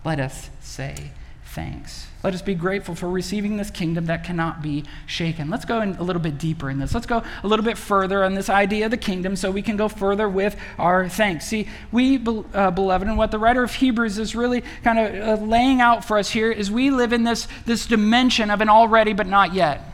let 0.03 0.19
us 0.19 0.49
say, 0.59 1.11
thanks. 1.53 2.07
Let 2.23 2.33
us 2.33 2.41
be 2.41 2.55
grateful 2.55 2.95
for 2.95 3.09
receiving 3.09 3.57
this 3.57 3.69
kingdom 3.69 4.05
that 4.05 4.23
cannot 4.23 4.61
be 4.61 4.85
shaken. 5.05 5.49
Let's 5.49 5.65
go 5.65 5.81
a 5.81 6.03
little 6.03 6.21
bit 6.21 6.37
deeper 6.37 6.69
in 6.69 6.79
this. 6.79 6.93
Let's 6.93 7.05
go 7.05 7.21
a 7.43 7.47
little 7.47 7.65
bit 7.65 7.77
further 7.77 8.23
on 8.23 8.33
this 8.33 8.49
idea 8.49 8.85
of 8.85 8.91
the 8.91 8.97
kingdom 8.97 9.35
so 9.35 9.51
we 9.51 9.61
can 9.61 9.77
go 9.77 9.87
further 9.87 10.27
with 10.27 10.55
our 10.79 11.09
thanks. 11.09 11.45
See, 11.45 11.67
we, 11.91 12.17
uh, 12.53 12.71
beloved, 12.71 13.07
and 13.07 13.17
what 13.17 13.31
the 13.31 13.39
writer 13.39 13.61
of 13.61 13.73
Hebrews 13.73 14.17
is 14.17 14.35
really 14.35 14.63
kind 14.83 14.99
of 14.99 15.41
uh, 15.41 15.45
laying 15.45 15.81
out 15.81 16.05
for 16.05 16.17
us 16.17 16.31
here 16.31 16.51
is 16.51 16.71
we 16.71 16.89
live 16.89 17.13
in 17.13 17.23
this, 17.23 17.47
this 17.65 17.85
dimension 17.85 18.49
of 18.49 18.61
an 18.61 18.69
already 18.69 19.13
but 19.13 19.27
not 19.27 19.53
yet. 19.53 19.92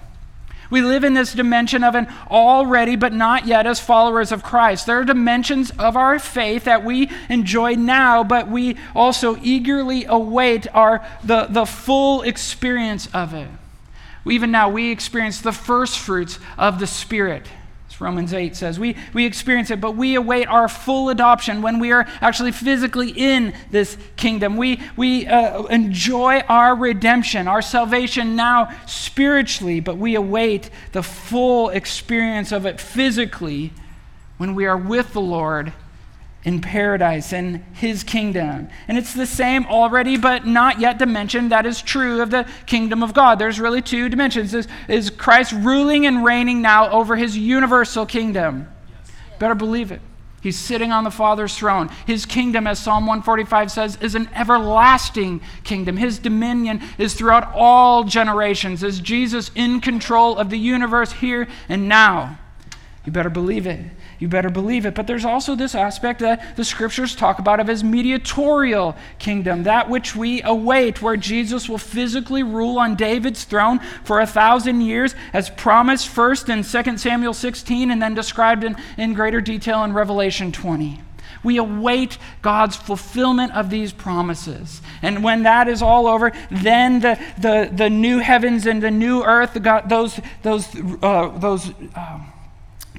We 0.69 0.81
live 0.81 1.03
in 1.03 1.15
this 1.15 1.33
dimension 1.33 1.83
of 1.83 1.95
an 1.95 2.07
already 2.29 2.95
but 2.95 3.11
not 3.11 3.47
yet 3.47 3.65
as 3.65 3.79
followers 3.79 4.31
of 4.31 4.43
Christ. 4.43 4.85
There 4.85 4.99
are 4.99 5.03
dimensions 5.03 5.71
of 5.79 5.95
our 5.97 6.19
faith 6.19 6.65
that 6.65 6.83
we 6.83 7.09
enjoy 7.27 7.73
now, 7.73 8.23
but 8.23 8.47
we 8.47 8.77
also 8.95 9.37
eagerly 9.41 10.05
await 10.05 10.67
our, 10.75 11.05
the, 11.23 11.47
the 11.49 11.65
full 11.65 12.21
experience 12.21 13.07
of 13.13 13.33
it. 13.33 13.47
Even 14.27 14.51
now, 14.51 14.69
we 14.69 14.91
experience 14.91 15.41
the 15.41 15.51
first 15.51 15.97
fruits 15.97 16.39
of 16.57 16.79
the 16.79 16.85
Spirit. 16.87 17.47
Romans 17.99 18.33
8 18.33 18.55
says. 18.55 18.79
We, 18.79 18.95
we 19.13 19.25
experience 19.25 19.71
it, 19.71 19.81
but 19.81 19.95
we 19.95 20.15
await 20.15 20.47
our 20.47 20.67
full 20.67 21.09
adoption 21.09 21.61
when 21.61 21.79
we 21.79 21.91
are 21.91 22.07
actually 22.21 22.51
physically 22.51 23.11
in 23.11 23.53
this 23.71 23.97
kingdom. 24.15 24.57
We, 24.57 24.81
we 24.95 25.27
uh, 25.27 25.63
enjoy 25.63 26.39
our 26.47 26.75
redemption, 26.75 27.47
our 27.47 27.61
salvation 27.61 28.35
now 28.35 28.73
spiritually, 28.85 29.79
but 29.79 29.97
we 29.97 30.15
await 30.15 30.69
the 30.93 31.03
full 31.03 31.69
experience 31.69 32.51
of 32.51 32.65
it 32.65 32.79
physically 32.79 33.73
when 34.37 34.55
we 34.55 34.65
are 34.65 34.77
with 34.77 35.13
the 35.13 35.21
Lord 35.21 35.73
in 36.43 36.61
paradise 36.61 37.33
and 37.33 37.57
his 37.73 38.03
kingdom. 38.03 38.69
And 38.87 38.97
it's 38.97 39.13
the 39.13 39.25
same 39.25 39.65
already 39.65 40.17
but 40.17 40.45
not 40.45 40.79
yet 40.79 40.97
dimension 40.97 41.49
that 41.49 41.65
is 41.65 41.81
true 41.81 42.21
of 42.21 42.31
the 42.31 42.47
kingdom 42.65 43.03
of 43.03 43.13
God. 43.13 43.39
There's 43.39 43.59
really 43.59 43.81
two 43.81 44.07
dimensions. 44.07 44.53
Is, 44.53 44.67
is 44.87 45.09
Christ 45.09 45.51
ruling 45.51 46.05
and 46.05 46.23
reigning 46.23 46.61
now 46.61 46.89
over 46.91 47.17
his 47.17 47.37
universal 47.37 48.05
kingdom? 48.05 48.69
Yes. 48.89 49.11
Better 49.37 49.55
believe 49.55 49.91
it. 49.91 50.01
He's 50.41 50.57
sitting 50.57 50.93
on 50.93 51.03
the 51.03 51.11
Father's 51.11 51.57
throne. 51.57 51.89
His 52.07 52.25
kingdom, 52.25 52.65
as 52.65 52.79
Psalm 52.79 53.05
145 53.05 53.69
says, 53.69 53.97
is 53.97 54.15
an 54.15 54.29
everlasting 54.33 55.41
kingdom. 55.65 55.97
His 55.97 56.17
dominion 56.17 56.81
is 56.97 57.13
throughout 57.13 57.51
all 57.53 58.05
generations. 58.05 58.81
Is 58.81 59.01
Jesus 59.01 59.51
in 59.53 59.81
control 59.81 60.37
of 60.37 60.49
the 60.49 60.57
universe 60.57 61.11
here 61.11 61.49
and 61.67 61.89
now? 61.89 62.39
You 63.05 63.11
better 63.11 63.29
believe 63.29 63.67
it 63.67 63.81
you 64.19 64.27
better 64.27 64.49
believe 64.49 64.85
it. 64.85 64.93
But 64.93 65.07
there's 65.07 65.25
also 65.25 65.55
this 65.55 65.73
aspect 65.73 66.19
that 66.19 66.57
the 66.57 66.65
scriptures 66.65 67.15
talk 67.15 67.39
about 67.39 67.61
of 67.61 67.67
his 67.67 67.83
mediatorial 67.83 68.95
kingdom, 69.17 69.63
that 69.63 69.89
which 69.89 70.15
we 70.15 70.43
await, 70.43 71.01
where 71.01 71.15
Jesus 71.15 71.69
will 71.69 71.77
physically 71.77 72.43
rule 72.43 72.77
on 72.77 72.95
David's 72.95 73.45
throne 73.45 73.79
for 74.03 74.19
a 74.19 74.27
thousand 74.27 74.81
years, 74.81 75.15
as 75.31 75.49
promised 75.49 76.09
first 76.09 76.49
in 76.49 76.63
2 76.63 76.97
Samuel 76.97 77.33
16 77.33 77.89
and 77.89 78.01
then 78.01 78.13
described 78.13 78.63
in, 78.63 78.75
in 78.97 79.13
greater 79.13 79.39
detail 79.39 79.83
in 79.83 79.93
Revelation 79.93 80.51
20. 80.51 81.01
We 81.41 81.55
await 81.55 82.17
God's 82.41 82.75
fulfillment 82.75 83.53
of 83.53 83.69
these 83.69 83.93
promises. 83.93 84.81
And 85.01 85.23
when 85.23 85.43
that 85.43 85.69
is 85.69 85.81
all 85.81 86.05
over, 86.05 86.33
then 86.51 86.99
the, 86.99 87.17
the, 87.37 87.69
the 87.71 87.89
new 87.89 88.19
heavens 88.19 88.65
and 88.65 88.83
the 88.83 88.91
new 88.91 89.23
earth, 89.23 89.61
God, 89.61 89.87
those, 89.87 90.19
those, 90.43 90.67
uh, 91.01 91.29
those 91.37 91.71
uh, 91.95 92.19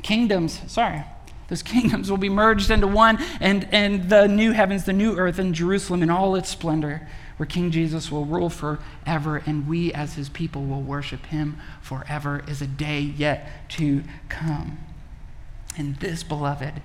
kingdoms, 0.02 0.60
sorry, 0.66 1.04
those 1.48 1.62
kingdoms 1.62 2.10
will 2.10 2.18
be 2.18 2.28
merged 2.28 2.70
into 2.70 2.86
one, 2.86 3.18
and, 3.40 3.68
and 3.72 4.08
the 4.08 4.28
new 4.28 4.52
heavens, 4.52 4.84
the 4.84 4.92
new 4.92 5.16
earth, 5.16 5.38
and 5.38 5.54
Jerusalem 5.54 6.02
in 6.02 6.08
all 6.08 6.36
its 6.36 6.48
splendor, 6.48 7.08
where 7.36 7.46
King 7.46 7.70
Jesus 7.70 8.10
will 8.10 8.24
rule 8.24 8.50
forever, 8.50 9.42
and 9.46 9.66
we 9.66 9.92
as 9.92 10.14
his 10.14 10.28
people 10.28 10.64
will 10.64 10.82
worship 10.82 11.26
him 11.26 11.58
forever, 11.80 12.44
is 12.46 12.62
a 12.62 12.66
day 12.66 13.00
yet 13.00 13.68
to 13.70 14.04
come. 14.28 14.78
And 15.76 15.96
this, 15.96 16.22
beloved, 16.22 16.82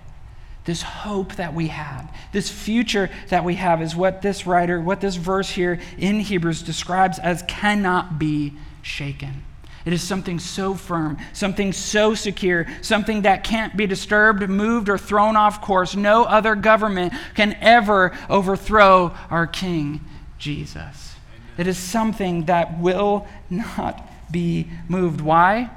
this 0.66 0.82
hope 0.82 1.36
that 1.36 1.54
we 1.54 1.68
have, 1.68 2.12
this 2.32 2.50
future 2.50 3.12
that 3.30 3.44
we 3.44 3.56
have, 3.56 3.82
is 3.82 3.96
what 3.96 4.24
this 4.24 4.48
writer, 4.48 4.82
what 4.82 5.00
this 5.02 5.16
verse 5.16 5.52
here 5.52 5.80
in 5.98 6.22
Hebrews 6.22 6.64
describes 6.64 7.20
as 7.20 7.44
cannot 7.44 8.18
be 8.18 8.54
shaken. 8.82 9.44
It 9.86 9.94
is 9.94 10.02
something 10.02 10.40
so 10.40 10.74
firm, 10.74 11.18
something 11.32 11.72
so 11.72 12.16
secure, 12.16 12.66
something 12.82 13.22
that 13.22 13.44
can't 13.44 13.78
be 13.78 13.86
disturbed, 13.86 14.50
moved, 14.50 14.90
or 14.90 14.98
thrown 14.98 15.36
off 15.36 15.62
course. 15.62 15.96
No 15.96 16.24
other 16.24 16.56
government 16.56 17.14
can 17.36 17.56
ever 17.62 18.18
overthrow 18.28 19.16
our 19.30 19.46
King, 19.46 20.02
Jesus. 20.40 21.16
It 21.58 21.68
is 21.68 21.78
something 21.78 22.46
that 22.46 22.80
will 22.80 23.28
not 23.50 24.10
be 24.32 24.68
moved. 24.90 25.22
Why? 25.22 25.70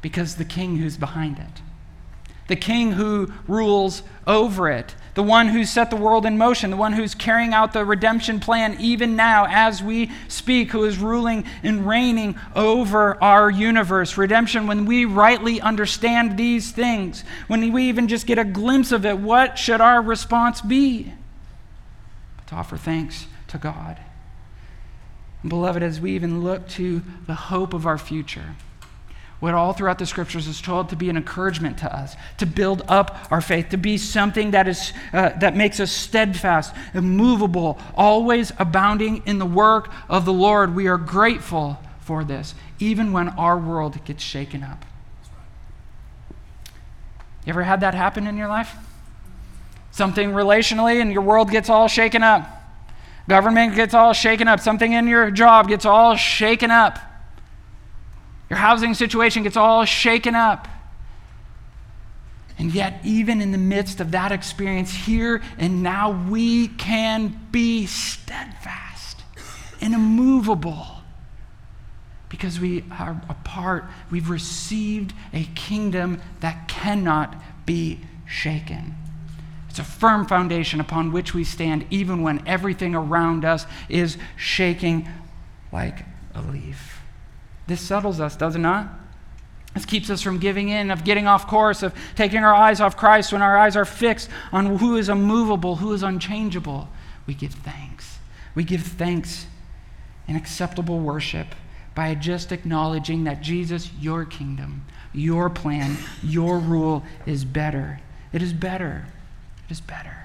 Because 0.00 0.36
the 0.36 0.44
King 0.46 0.78
who's 0.78 0.96
behind 0.96 1.38
it, 1.38 1.62
the 2.48 2.56
King 2.56 2.92
who 2.92 3.32
rules 3.46 4.02
over 4.26 4.68
it, 4.68 4.94
the 5.14 5.22
one 5.22 5.48
who 5.48 5.64
set 5.64 5.90
the 5.90 5.96
world 5.96 6.24
in 6.24 6.38
motion, 6.38 6.70
the 6.70 6.76
one 6.76 6.92
who's 6.92 7.14
carrying 7.14 7.52
out 7.52 7.72
the 7.72 7.84
redemption 7.84 8.40
plan 8.40 8.76
even 8.80 9.14
now 9.14 9.46
as 9.48 9.82
we 9.82 10.10
speak, 10.28 10.70
who 10.70 10.84
is 10.84 10.98
ruling 10.98 11.44
and 11.62 11.86
reigning 11.86 12.38
over 12.54 13.22
our 13.22 13.50
universe. 13.50 14.16
Redemption, 14.16 14.66
when 14.66 14.86
we 14.86 15.04
rightly 15.04 15.60
understand 15.60 16.38
these 16.38 16.72
things, 16.72 17.24
when 17.46 17.72
we 17.72 17.88
even 17.88 18.08
just 18.08 18.26
get 18.26 18.38
a 18.38 18.44
glimpse 18.44 18.90
of 18.90 19.04
it, 19.04 19.18
what 19.18 19.58
should 19.58 19.80
our 19.80 20.00
response 20.00 20.60
be? 20.60 21.12
But 22.38 22.46
to 22.48 22.54
offer 22.54 22.76
thanks 22.76 23.26
to 23.48 23.58
God. 23.58 23.98
And 25.42 25.50
beloved, 25.50 25.82
as 25.82 26.00
we 26.00 26.12
even 26.12 26.42
look 26.42 26.68
to 26.70 27.02
the 27.26 27.34
hope 27.34 27.74
of 27.74 27.86
our 27.86 27.98
future, 27.98 28.56
what 29.42 29.54
all 29.54 29.72
throughout 29.72 29.98
the 29.98 30.06
scriptures 30.06 30.46
is 30.46 30.60
told 30.60 30.88
to 30.88 30.94
be 30.94 31.10
an 31.10 31.16
encouragement 31.16 31.76
to 31.76 31.92
us, 31.92 32.14
to 32.38 32.46
build 32.46 32.80
up 32.86 33.26
our 33.28 33.40
faith, 33.40 33.70
to 33.70 33.76
be 33.76 33.98
something 33.98 34.52
that, 34.52 34.68
is, 34.68 34.92
uh, 35.12 35.30
that 35.40 35.56
makes 35.56 35.80
us 35.80 35.90
steadfast, 35.90 36.72
immovable, 36.94 37.76
always 37.96 38.52
abounding 38.60 39.20
in 39.26 39.40
the 39.40 39.44
work 39.44 39.90
of 40.08 40.26
the 40.26 40.32
Lord. 40.32 40.76
We 40.76 40.86
are 40.86 40.96
grateful 40.96 41.80
for 41.98 42.22
this, 42.22 42.54
even 42.78 43.10
when 43.10 43.30
our 43.30 43.58
world 43.58 44.04
gets 44.04 44.22
shaken 44.22 44.62
up. 44.62 44.84
You 47.44 47.50
ever 47.50 47.64
had 47.64 47.80
that 47.80 47.94
happen 47.94 48.28
in 48.28 48.36
your 48.36 48.46
life? 48.46 48.72
Something 49.90 50.30
relationally, 50.30 51.00
and 51.00 51.12
your 51.12 51.22
world 51.22 51.50
gets 51.50 51.68
all 51.68 51.88
shaken 51.88 52.22
up. 52.22 52.48
Government 53.28 53.74
gets 53.74 53.92
all 53.92 54.12
shaken 54.12 54.46
up. 54.46 54.60
Something 54.60 54.92
in 54.92 55.08
your 55.08 55.32
job 55.32 55.66
gets 55.66 55.84
all 55.84 56.14
shaken 56.14 56.70
up. 56.70 57.00
Your 58.52 58.58
housing 58.58 58.92
situation 58.92 59.44
gets 59.44 59.56
all 59.56 59.86
shaken 59.86 60.34
up. 60.34 60.68
And 62.58 62.70
yet, 62.74 63.00
even 63.02 63.40
in 63.40 63.50
the 63.50 63.56
midst 63.56 63.98
of 63.98 64.10
that 64.10 64.30
experience 64.30 64.92
here 64.92 65.40
and 65.56 65.82
now, 65.82 66.28
we 66.28 66.68
can 66.68 67.46
be 67.50 67.86
steadfast 67.86 69.22
and 69.80 69.94
immovable 69.94 70.86
because 72.28 72.60
we 72.60 72.84
are 72.90 73.22
a 73.30 73.34
part, 73.42 73.86
we've 74.10 74.28
received 74.28 75.14
a 75.32 75.44
kingdom 75.54 76.20
that 76.40 76.68
cannot 76.68 77.34
be 77.64 78.00
shaken. 78.26 78.94
It's 79.70 79.78
a 79.78 79.84
firm 79.84 80.26
foundation 80.26 80.78
upon 80.78 81.10
which 81.10 81.32
we 81.32 81.44
stand, 81.44 81.86
even 81.88 82.20
when 82.20 82.46
everything 82.46 82.94
around 82.94 83.46
us 83.46 83.64
is 83.88 84.18
shaking 84.36 85.08
like 85.72 86.04
a 86.34 86.42
leaf. 86.42 86.91
This 87.72 87.80
settles 87.80 88.20
us, 88.20 88.36
does 88.36 88.54
it 88.54 88.58
not? 88.58 88.86
This 89.72 89.86
keeps 89.86 90.10
us 90.10 90.20
from 90.20 90.36
giving 90.38 90.68
in, 90.68 90.90
of 90.90 91.04
getting 91.04 91.26
off 91.26 91.46
course, 91.46 91.82
of 91.82 91.94
taking 92.14 92.44
our 92.44 92.52
eyes 92.52 92.82
off 92.82 92.98
Christ 92.98 93.32
when 93.32 93.40
our 93.40 93.56
eyes 93.56 93.76
are 93.76 93.86
fixed 93.86 94.28
on 94.52 94.76
who 94.76 94.98
is 94.98 95.08
immovable, 95.08 95.76
who 95.76 95.94
is 95.94 96.02
unchangeable. 96.02 96.90
We 97.26 97.32
give 97.32 97.54
thanks. 97.54 98.18
We 98.54 98.62
give 98.62 98.82
thanks 98.82 99.46
in 100.28 100.36
acceptable 100.36 101.00
worship 101.00 101.46
by 101.94 102.14
just 102.14 102.52
acknowledging 102.52 103.24
that 103.24 103.40
Jesus, 103.40 103.90
your 103.98 104.26
kingdom, 104.26 104.84
your 105.14 105.48
plan, 105.48 105.96
your 106.22 106.58
rule 106.58 107.02
is 107.24 107.46
better. 107.46 108.00
It 108.34 108.42
is 108.42 108.52
better. 108.52 109.06
It 109.66 109.72
is 109.72 109.80
better. 109.80 110.24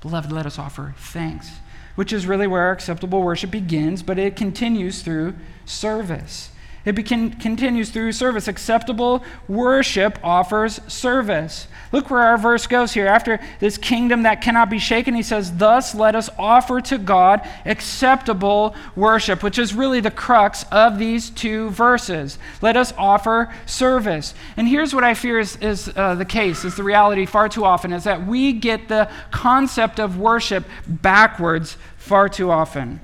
Beloved, 0.00 0.30
let 0.30 0.46
us 0.46 0.60
offer 0.60 0.94
thanks, 0.96 1.50
which 1.96 2.12
is 2.12 2.28
really 2.28 2.46
where 2.46 2.62
our 2.62 2.70
acceptable 2.70 3.20
worship 3.20 3.50
begins, 3.50 4.00
but 4.00 4.16
it 4.16 4.36
continues 4.36 5.02
through 5.02 5.34
service. 5.64 6.50
It 6.84 7.06
continues 7.06 7.90
through 7.90 8.12
service. 8.12 8.46
Acceptable 8.46 9.24
worship 9.48 10.18
offers 10.22 10.80
service. 10.86 11.66
Look 11.92 12.10
where 12.10 12.20
our 12.20 12.36
verse 12.36 12.66
goes 12.66 12.92
here. 12.92 13.06
After 13.06 13.40
this 13.58 13.78
kingdom 13.78 14.24
that 14.24 14.42
cannot 14.42 14.68
be 14.68 14.78
shaken, 14.78 15.14
he 15.14 15.22
says, 15.22 15.56
Thus 15.56 15.94
let 15.94 16.14
us 16.14 16.28
offer 16.38 16.82
to 16.82 16.98
God 16.98 17.40
acceptable 17.64 18.74
worship, 18.96 19.42
which 19.42 19.58
is 19.58 19.74
really 19.74 20.00
the 20.00 20.10
crux 20.10 20.64
of 20.70 20.98
these 20.98 21.30
two 21.30 21.70
verses. 21.70 22.38
Let 22.60 22.76
us 22.76 22.92
offer 22.98 23.54
service. 23.64 24.34
And 24.58 24.68
here's 24.68 24.94
what 24.94 25.04
I 25.04 25.14
fear 25.14 25.38
is, 25.38 25.56
is 25.56 25.90
uh, 25.96 26.16
the 26.16 26.24
case, 26.26 26.64
is 26.64 26.76
the 26.76 26.84
reality 26.84 27.24
far 27.24 27.48
too 27.48 27.64
often, 27.64 27.94
is 27.94 28.04
that 28.04 28.26
we 28.26 28.52
get 28.52 28.88
the 28.88 29.08
concept 29.30 29.98
of 29.98 30.18
worship 30.18 30.64
backwards 30.86 31.78
far 31.96 32.28
too 32.28 32.50
often. 32.50 33.00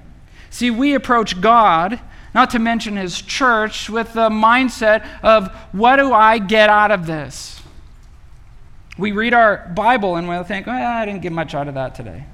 See, 0.51 0.71
we 0.71 0.95
approach 0.95 1.41
God 1.41 2.01
not 2.35 2.51
to 2.51 2.59
mention 2.59 2.97
his 2.97 3.21
church, 3.21 3.91
with 3.91 4.13
the 4.13 4.31
mindset 4.31 5.07
of 5.23 5.49
what 5.73 5.97
do 5.97 6.13
I 6.13 6.39
get 6.39 6.71
out 6.71 6.91
of 6.91 7.07
this? 7.07 7.61
We 8.99 9.13
read 9.13 9.35
our 9.35 9.71
Bible 9.75 10.17
and 10.17 10.29
we'll 10.29 10.45
think, 10.45 10.69
I 10.69 11.05
didn't 11.07 11.23
get 11.23 11.33
much 11.33 11.55
out 11.55 11.69
of 11.69 11.75
that 11.75 11.95
today. 11.95 12.25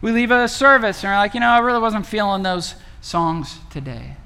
We 0.00 0.12
leave 0.12 0.30
a 0.30 0.48
service 0.48 1.02
and 1.02 1.12
we're 1.12 1.16
like, 1.16 1.34
you 1.34 1.40
know, 1.40 1.48
I 1.48 1.60
really 1.60 1.80
wasn't 1.80 2.06
feeling 2.06 2.42
those 2.42 2.74
songs 3.00 3.58
today. 3.70 4.16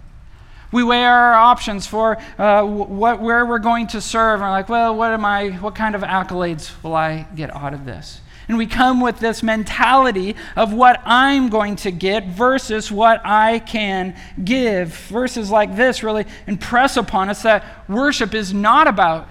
We 0.72 0.82
weigh 0.82 1.04
our 1.04 1.32
options 1.32 1.86
for 1.86 2.18
uh, 2.38 2.64
what, 2.64 3.22
where 3.22 3.46
we're 3.46 3.60
going 3.60 3.86
to 3.88 4.00
serve, 4.00 4.40
and 4.40 4.42
we're 4.42 4.50
like, 4.50 4.68
well, 4.68 4.96
what 4.96 5.12
am 5.12 5.24
I? 5.24 5.50
What 5.50 5.74
kind 5.74 5.94
of 5.94 6.02
accolades 6.02 6.72
will 6.82 6.94
I 6.94 7.26
get 7.34 7.54
out 7.54 7.72
of 7.72 7.84
this? 7.84 8.20
And 8.48 8.58
we 8.58 8.66
come 8.66 9.00
with 9.00 9.18
this 9.18 9.42
mentality 9.42 10.36
of 10.54 10.72
what 10.72 11.00
I'm 11.04 11.48
going 11.48 11.76
to 11.76 11.90
get 11.90 12.28
versus 12.28 12.92
what 12.92 13.20
I 13.24 13.58
can 13.58 14.16
give. 14.44 14.88
Verses 14.88 15.50
like 15.50 15.76
this 15.76 16.02
really 16.04 16.26
impress 16.46 16.96
upon 16.96 17.28
us 17.28 17.42
that 17.42 17.64
worship 17.88 18.34
is 18.34 18.54
not 18.54 18.86
about 18.86 19.28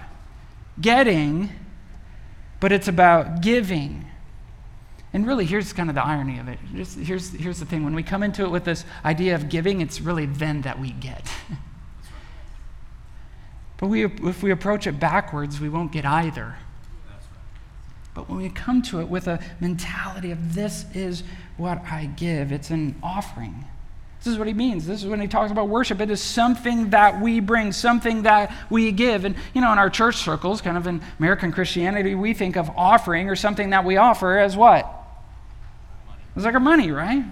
getting, 0.78 1.50
but 2.60 2.72
it's 2.72 2.88
about 2.88 3.40
giving. 3.40 4.04
And 5.14 5.26
really, 5.26 5.46
here's 5.46 5.72
kind 5.72 5.88
of 5.88 5.94
the 5.94 6.04
irony 6.04 6.38
of 6.38 6.48
it. 6.48 6.58
Here's, 7.02 7.32
here's 7.32 7.58
the 7.58 7.64
thing 7.64 7.84
when 7.84 7.94
we 7.94 8.02
come 8.02 8.22
into 8.22 8.44
it 8.44 8.50
with 8.50 8.64
this 8.64 8.84
idea 9.02 9.34
of 9.34 9.48
giving, 9.48 9.80
it's 9.80 9.98
really 9.98 10.26
then 10.26 10.60
that 10.62 10.78
we 10.78 10.90
get. 10.90 11.26
but 13.78 13.86
we, 13.86 14.04
if 14.04 14.42
we 14.42 14.50
approach 14.50 14.86
it 14.86 15.00
backwards, 15.00 15.58
we 15.58 15.70
won't 15.70 15.90
get 15.90 16.04
either. 16.04 16.56
But 18.16 18.30
when 18.30 18.38
we 18.38 18.48
come 18.48 18.80
to 18.84 19.00
it 19.00 19.08
with 19.08 19.28
a 19.28 19.38
mentality 19.60 20.30
of 20.30 20.54
this 20.54 20.86
is 20.94 21.22
what 21.58 21.82
I 21.84 22.06
give, 22.06 22.50
it's 22.50 22.70
an 22.70 22.94
offering. 23.02 23.66
This 24.18 24.32
is 24.32 24.38
what 24.38 24.48
he 24.48 24.54
means. 24.54 24.86
This 24.86 25.02
is 25.02 25.06
when 25.06 25.20
he 25.20 25.28
talks 25.28 25.52
about 25.52 25.68
worship. 25.68 26.00
It 26.00 26.10
is 26.10 26.22
something 26.22 26.90
that 26.90 27.20
we 27.20 27.40
bring, 27.40 27.72
something 27.72 28.22
that 28.22 28.56
we 28.70 28.90
give. 28.90 29.26
And, 29.26 29.36
you 29.52 29.60
know, 29.60 29.70
in 29.70 29.78
our 29.78 29.90
church 29.90 30.16
circles, 30.16 30.62
kind 30.62 30.78
of 30.78 30.86
in 30.86 31.02
American 31.18 31.52
Christianity, 31.52 32.14
we 32.14 32.32
think 32.32 32.56
of 32.56 32.70
offering 32.74 33.28
or 33.28 33.36
something 33.36 33.68
that 33.70 33.84
we 33.84 33.98
offer 33.98 34.38
as 34.38 34.56
what? 34.56 34.90
It's 36.34 36.46
like 36.46 36.54
our 36.54 36.60
money, 36.60 36.90
right? 36.90 37.22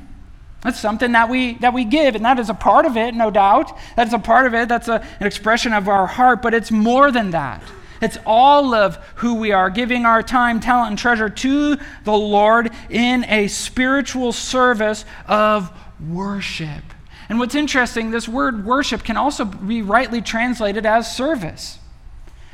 That's 0.60 0.78
something 0.78 1.12
that 1.12 1.30
we 1.30 1.54
that 1.58 1.72
we 1.72 1.84
give, 1.84 2.14
and 2.14 2.24
that 2.26 2.38
is 2.38 2.50
a 2.50 2.54
part 2.54 2.84
of 2.84 2.98
it, 2.98 3.14
no 3.14 3.30
doubt. 3.30 3.72
That's 3.96 4.12
a 4.12 4.18
part 4.18 4.46
of 4.46 4.54
it. 4.54 4.68
That's 4.68 4.88
a, 4.88 5.02
an 5.18 5.26
expression 5.26 5.72
of 5.72 5.88
our 5.88 6.06
heart, 6.06 6.42
but 6.42 6.52
it's 6.52 6.70
more 6.70 7.10
than 7.10 7.30
that. 7.30 7.62
It's 8.04 8.18
all 8.26 8.74
of 8.74 8.96
who 9.16 9.34
we 9.34 9.52
are, 9.52 9.70
giving 9.70 10.04
our 10.04 10.22
time, 10.22 10.60
talent, 10.60 10.90
and 10.90 10.98
treasure 10.98 11.28
to 11.28 11.76
the 12.04 12.12
Lord 12.12 12.70
in 12.90 13.24
a 13.24 13.48
spiritual 13.48 14.32
service 14.32 15.04
of 15.26 15.70
worship. 16.08 16.84
And 17.28 17.38
what's 17.38 17.54
interesting, 17.54 18.10
this 18.10 18.28
word 18.28 18.66
worship 18.66 19.02
can 19.02 19.16
also 19.16 19.44
be 19.44 19.82
rightly 19.82 20.20
translated 20.20 20.84
as 20.84 21.16
service. 21.16 21.78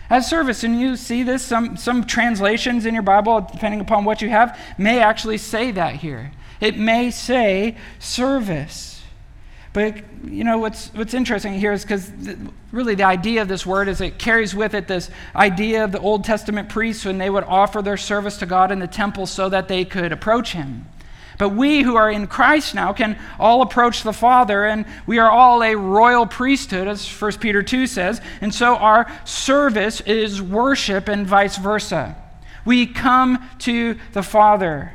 As 0.08 0.28
service, 0.28 0.64
and 0.64 0.80
you 0.80 0.96
see 0.96 1.22
this, 1.22 1.44
some, 1.44 1.76
some 1.76 2.04
translations 2.04 2.86
in 2.86 2.94
your 2.94 3.02
Bible, 3.02 3.40
depending 3.52 3.80
upon 3.80 4.04
what 4.04 4.22
you 4.22 4.28
have, 4.28 4.58
may 4.78 5.00
actually 5.00 5.38
say 5.38 5.70
that 5.72 5.96
here. 5.96 6.32
It 6.60 6.76
may 6.76 7.10
say 7.10 7.76
service. 7.98 8.99
But 9.72 9.96
you 10.24 10.42
know 10.42 10.58
what's 10.58 10.92
what's 10.94 11.14
interesting 11.14 11.54
here 11.54 11.72
is 11.72 11.82
because 11.82 12.10
really 12.72 12.96
the 12.96 13.04
idea 13.04 13.42
of 13.42 13.48
this 13.48 13.64
word 13.64 13.88
is 13.88 14.00
it 14.00 14.18
carries 14.18 14.54
with 14.54 14.74
it 14.74 14.88
this 14.88 15.10
idea 15.34 15.84
of 15.84 15.92
the 15.92 16.00
Old 16.00 16.24
Testament 16.24 16.68
priests 16.68 17.04
when 17.04 17.18
they 17.18 17.30
would 17.30 17.44
offer 17.44 17.80
their 17.80 17.96
service 17.96 18.36
to 18.38 18.46
God 18.46 18.72
in 18.72 18.80
the 18.80 18.88
temple 18.88 19.26
so 19.26 19.48
that 19.48 19.68
they 19.68 19.84
could 19.84 20.10
approach 20.10 20.52
Him. 20.52 20.86
But 21.38 21.50
we 21.50 21.82
who 21.82 21.96
are 21.96 22.10
in 22.10 22.26
Christ 22.26 22.74
now 22.74 22.92
can 22.92 23.18
all 23.38 23.62
approach 23.62 24.02
the 24.02 24.12
Father, 24.12 24.66
and 24.66 24.84
we 25.06 25.18
are 25.18 25.30
all 25.30 25.62
a 25.62 25.74
royal 25.74 26.26
priesthood, 26.26 26.86
as 26.86 27.08
1 27.08 27.38
Peter 27.38 27.62
2 27.62 27.86
says. 27.86 28.20
And 28.42 28.54
so 28.54 28.76
our 28.76 29.10
service 29.24 30.02
is 30.02 30.42
worship 30.42 31.08
and 31.08 31.26
vice 31.26 31.56
versa. 31.56 32.14
We 32.66 32.86
come 32.86 33.48
to 33.60 33.98
the 34.12 34.22
Father 34.22 34.92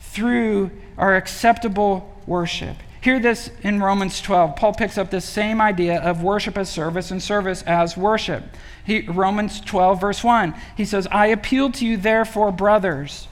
through 0.00 0.70
our 0.96 1.14
acceptable 1.14 2.10
worship. 2.26 2.76
Hear 3.08 3.18
this 3.18 3.50
in 3.62 3.80
Romans 3.80 4.20
12. 4.20 4.54
Paul 4.54 4.74
picks 4.74 4.98
up 4.98 5.08
this 5.08 5.24
same 5.24 5.62
idea 5.62 5.98
of 5.98 6.22
worship 6.22 6.58
as 6.58 6.68
service 6.68 7.10
and 7.10 7.22
service 7.22 7.62
as 7.62 7.96
worship. 7.96 8.44
He, 8.84 9.00
Romans 9.00 9.62
12, 9.62 9.98
verse 9.98 10.22
1. 10.22 10.54
He 10.76 10.84
says, 10.84 11.08
I 11.10 11.28
appeal 11.28 11.72
to 11.72 11.86
you, 11.86 11.96
therefore, 11.96 12.52
brothers, 12.52 13.26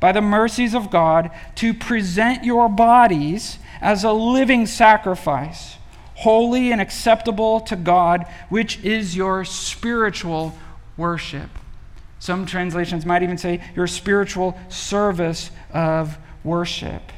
by 0.00 0.10
the 0.10 0.20
mercies 0.20 0.74
of 0.74 0.90
God, 0.90 1.30
to 1.54 1.72
present 1.72 2.42
your 2.42 2.68
bodies 2.68 3.58
as 3.80 4.02
a 4.02 4.10
living 4.10 4.66
sacrifice, 4.66 5.76
holy 6.16 6.72
and 6.72 6.80
acceptable 6.80 7.60
to 7.60 7.76
God, 7.76 8.26
which 8.48 8.80
is 8.80 9.14
your 9.14 9.44
spiritual 9.44 10.52
worship. 10.96 11.50
Some 12.18 12.44
translations 12.44 13.06
might 13.06 13.22
even 13.22 13.38
say 13.38 13.62
your 13.76 13.86
spiritual 13.86 14.58
service 14.68 15.52
of 15.72 16.18
worship. 16.42 17.12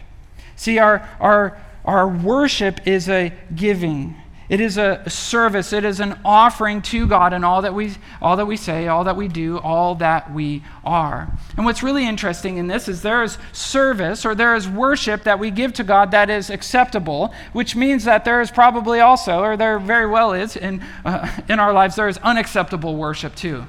See, 0.54 0.78
our, 0.78 1.08
our 1.18 1.58
our 1.84 2.08
worship 2.08 2.86
is 2.86 3.08
a 3.08 3.32
giving. 3.54 4.16
It 4.48 4.60
is 4.60 4.76
a 4.76 5.08
service. 5.08 5.72
It 5.72 5.84
is 5.84 6.00
an 6.00 6.18
offering 6.24 6.82
to 6.82 7.06
God 7.06 7.32
in 7.32 7.44
all 7.44 7.62
that 7.62 7.72
we 7.72 7.94
all 8.20 8.36
that 8.36 8.46
we 8.46 8.56
say, 8.56 8.88
all 8.88 9.04
that 9.04 9.16
we 9.16 9.26
do, 9.26 9.58
all 9.58 9.94
that 9.96 10.32
we 10.32 10.62
are. 10.84 11.32
And 11.56 11.64
what's 11.64 11.82
really 11.82 12.06
interesting 12.06 12.58
in 12.58 12.66
this 12.66 12.86
is 12.86 13.00
there 13.00 13.22
is 13.22 13.38
service 13.52 14.26
or 14.26 14.34
there 14.34 14.54
is 14.54 14.68
worship 14.68 15.24
that 15.24 15.38
we 15.38 15.50
give 15.50 15.72
to 15.74 15.84
God 15.84 16.10
that 16.10 16.28
is 16.28 16.50
acceptable, 16.50 17.34
which 17.54 17.74
means 17.74 18.04
that 18.04 18.26
there 18.26 18.42
is 18.42 18.50
probably 18.50 19.00
also, 19.00 19.40
or 19.40 19.56
there 19.56 19.78
very 19.78 20.06
well 20.06 20.34
is 20.34 20.56
in 20.56 20.84
uh, 21.06 21.26
in 21.48 21.58
our 21.58 21.72
lives, 21.72 21.96
there 21.96 22.08
is 22.08 22.18
unacceptable 22.18 22.96
worship 22.96 23.34
too. 23.34 23.64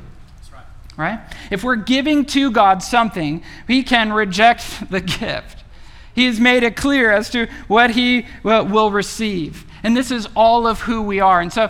Right. 0.52 0.66
right? 0.98 1.20
If 1.52 1.64
we're 1.64 1.78
giving 1.78 2.26
to 2.26 2.52
God 2.52 2.84
something, 2.84 3.44
He 3.66 3.82
can 3.82 4.12
reject 4.12 4.90
the 4.92 5.00
gift. 5.00 5.65
He 6.16 6.26
has 6.26 6.40
made 6.40 6.64
it 6.64 6.76
clear 6.76 7.12
as 7.12 7.30
to 7.32 7.48
what 7.68 7.92
he 7.92 8.26
will 8.44 8.90
receive. 8.90 9.66
And 9.84 9.96
this 9.96 10.10
is 10.10 10.28
all 10.36 10.66
of 10.66 10.82
who 10.82 11.02
we 11.02 11.20
are. 11.20 11.42
And 11.42 11.52
so, 11.52 11.70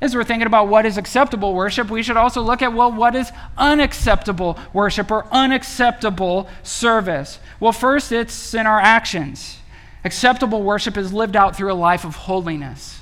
as 0.00 0.14
we're 0.14 0.24
thinking 0.24 0.46
about 0.46 0.68
what 0.68 0.84
is 0.84 0.98
acceptable 0.98 1.54
worship, 1.54 1.88
we 1.88 2.02
should 2.02 2.16
also 2.16 2.42
look 2.42 2.62
at, 2.62 2.72
well, 2.72 2.90
what 2.90 3.14
is 3.14 3.30
unacceptable 3.56 4.58
worship 4.72 5.10
or 5.10 5.26
unacceptable 5.30 6.48
service? 6.62 7.38
Well, 7.60 7.72
first, 7.72 8.10
it's 8.10 8.54
in 8.54 8.66
our 8.66 8.80
actions. 8.80 9.58
Acceptable 10.04 10.62
worship 10.62 10.96
is 10.96 11.12
lived 11.12 11.36
out 11.36 11.56
through 11.56 11.72
a 11.72 11.74
life 11.74 12.04
of 12.04 12.16
holiness, 12.16 13.00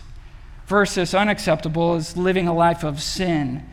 versus 0.67 1.15
unacceptable 1.15 1.97
is 1.97 2.17
living 2.17 2.47
a 2.47 2.55
life 2.55 2.85
of 2.85 3.03
sin. 3.03 3.67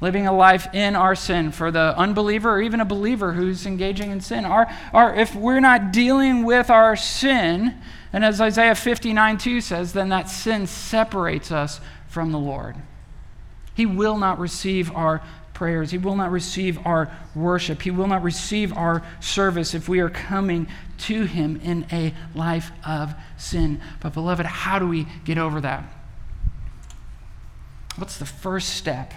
Living 0.00 0.26
a 0.26 0.32
life 0.32 0.72
in 0.72 0.94
our 0.94 1.14
sin 1.14 1.50
for 1.50 1.70
the 1.70 1.96
unbeliever 1.96 2.50
or 2.50 2.62
even 2.62 2.80
a 2.80 2.84
believer 2.84 3.32
who's 3.32 3.66
engaging 3.66 4.10
in 4.10 4.20
sin. 4.20 4.44
Our, 4.44 4.72
our, 4.92 5.14
if 5.14 5.34
we're 5.34 5.60
not 5.60 5.92
dealing 5.92 6.44
with 6.44 6.70
our 6.70 6.94
sin, 6.94 7.74
and 8.12 8.24
as 8.24 8.40
Isaiah 8.40 8.74
59 8.74 9.38
2 9.38 9.60
says, 9.60 9.92
then 9.92 10.08
that 10.10 10.28
sin 10.28 10.66
separates 10.66 11.50
us 11.50 11.80
from 12.08 12.32
the 12.32 12.38
Lord. 12.38 12.76
He 13.74 13.86
will 13.86 14.18
not 14.18 14.38
receive 14.38 14.94
our 14.94 15.22
prayers. 15.54 15.90
He 15.90 15.98
will 15.98 16.16
not 16.16 16.30
receive 16.30 16.78
our 16.86 17.12
worship. 17.34 17.82
He 17.82 17.90
will 17.90 18.06
not 18.06 18.22
receive 18.22 18.72
our 18.76 19.02
service 19.20 19.74
if 19.74 19.88
we 19.88 19.98
are 19.98 20.08
coming 20.08 20.68
to 20.98 21.24
Him 21.24 21.60
in 21.62 21.84
a 21.90 22.14
life 22.34 22.70
of 22.86 23.14
sin. 23.36 23.80
But, 24.00 24.14
beloved, 24.14 24.46
how 24.46 24.78
do 24.78 24.86
we 24.86 25.06
get 25.24 25.36
over 25.36 25.60
that? 25.60 25.84
What's 27.96 28.18
the 28.18 28.26
first 28.26 28.70
step? 28.70 29.12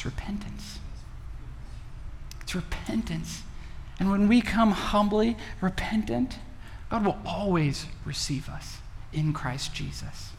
It's 0.00 0.06
repentance. 0.06 0.78
It's 2.40 2.54
repentance. 2.54 3.42
And 3.98 4.10
when 4.10 4.28
we 4.28 4.40
come 4.40 4.70
humbly 4.70 5.36
repentant, 5.60 6.38
God 6.88 7.04
will 7.04 7.18
always 7.26 7.84
receive 8.06 8.48
us 8.48 8.78
in 9.12 9.34
Christ 9.34 9.74
Jesus. 9.74 10.30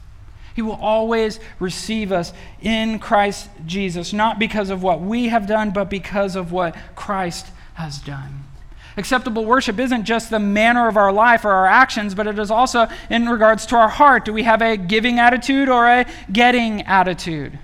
He 0.56 0.64
will 0.64 0.80
always 0.82 1.40
receive 1.60 2.12
us 2.12 2.34
in 2.60 2.98
Christ 2.98 3.52
Jesus, 3.68 4.14
not 4.14 4.40
because 4.40 4.72
of 4.72 4.82
what 4.82 5.00
we 5.00 5.28
have 5.28 5.46
done, 5.46 5.70
but 5.70 5.92
because 5.92 6.36
of 6.36 6.52
what 6.52 6.76
Christ 6.96 7.46
has 7.76 8.00
done. 8.00 8.46
Acceptable 8.98 9.46
worship 9.46 9.78
isn't 9.78 10.06
just 10.06 10.32
the 10.32 10.40
manner 10.40 10.88
of 10.88 10.98
our 10.98 11.14
life 11.14 11.46
or 11.46 11.52
our 11.52 11.68
actions, 11.68 12.16
but 12.16 12.26
it 12.26 12.40
is 12.40 12.50
also 12.50 12.88
in 13.12 13.30
regards 13.30 13.68
to 13.68 13.76
our 13.76 13.90
heart. 13.90 14.26
Do 14.26 14.34
we 14.34 14.42
have 14.42 14.64
a 14.64 14.76
giving 14.76 15.20
attitude 15.20 15.70
or 15.70 15.86
a 15.86 16.08
getting 16.32 16.82
attitude? 16.82 17.60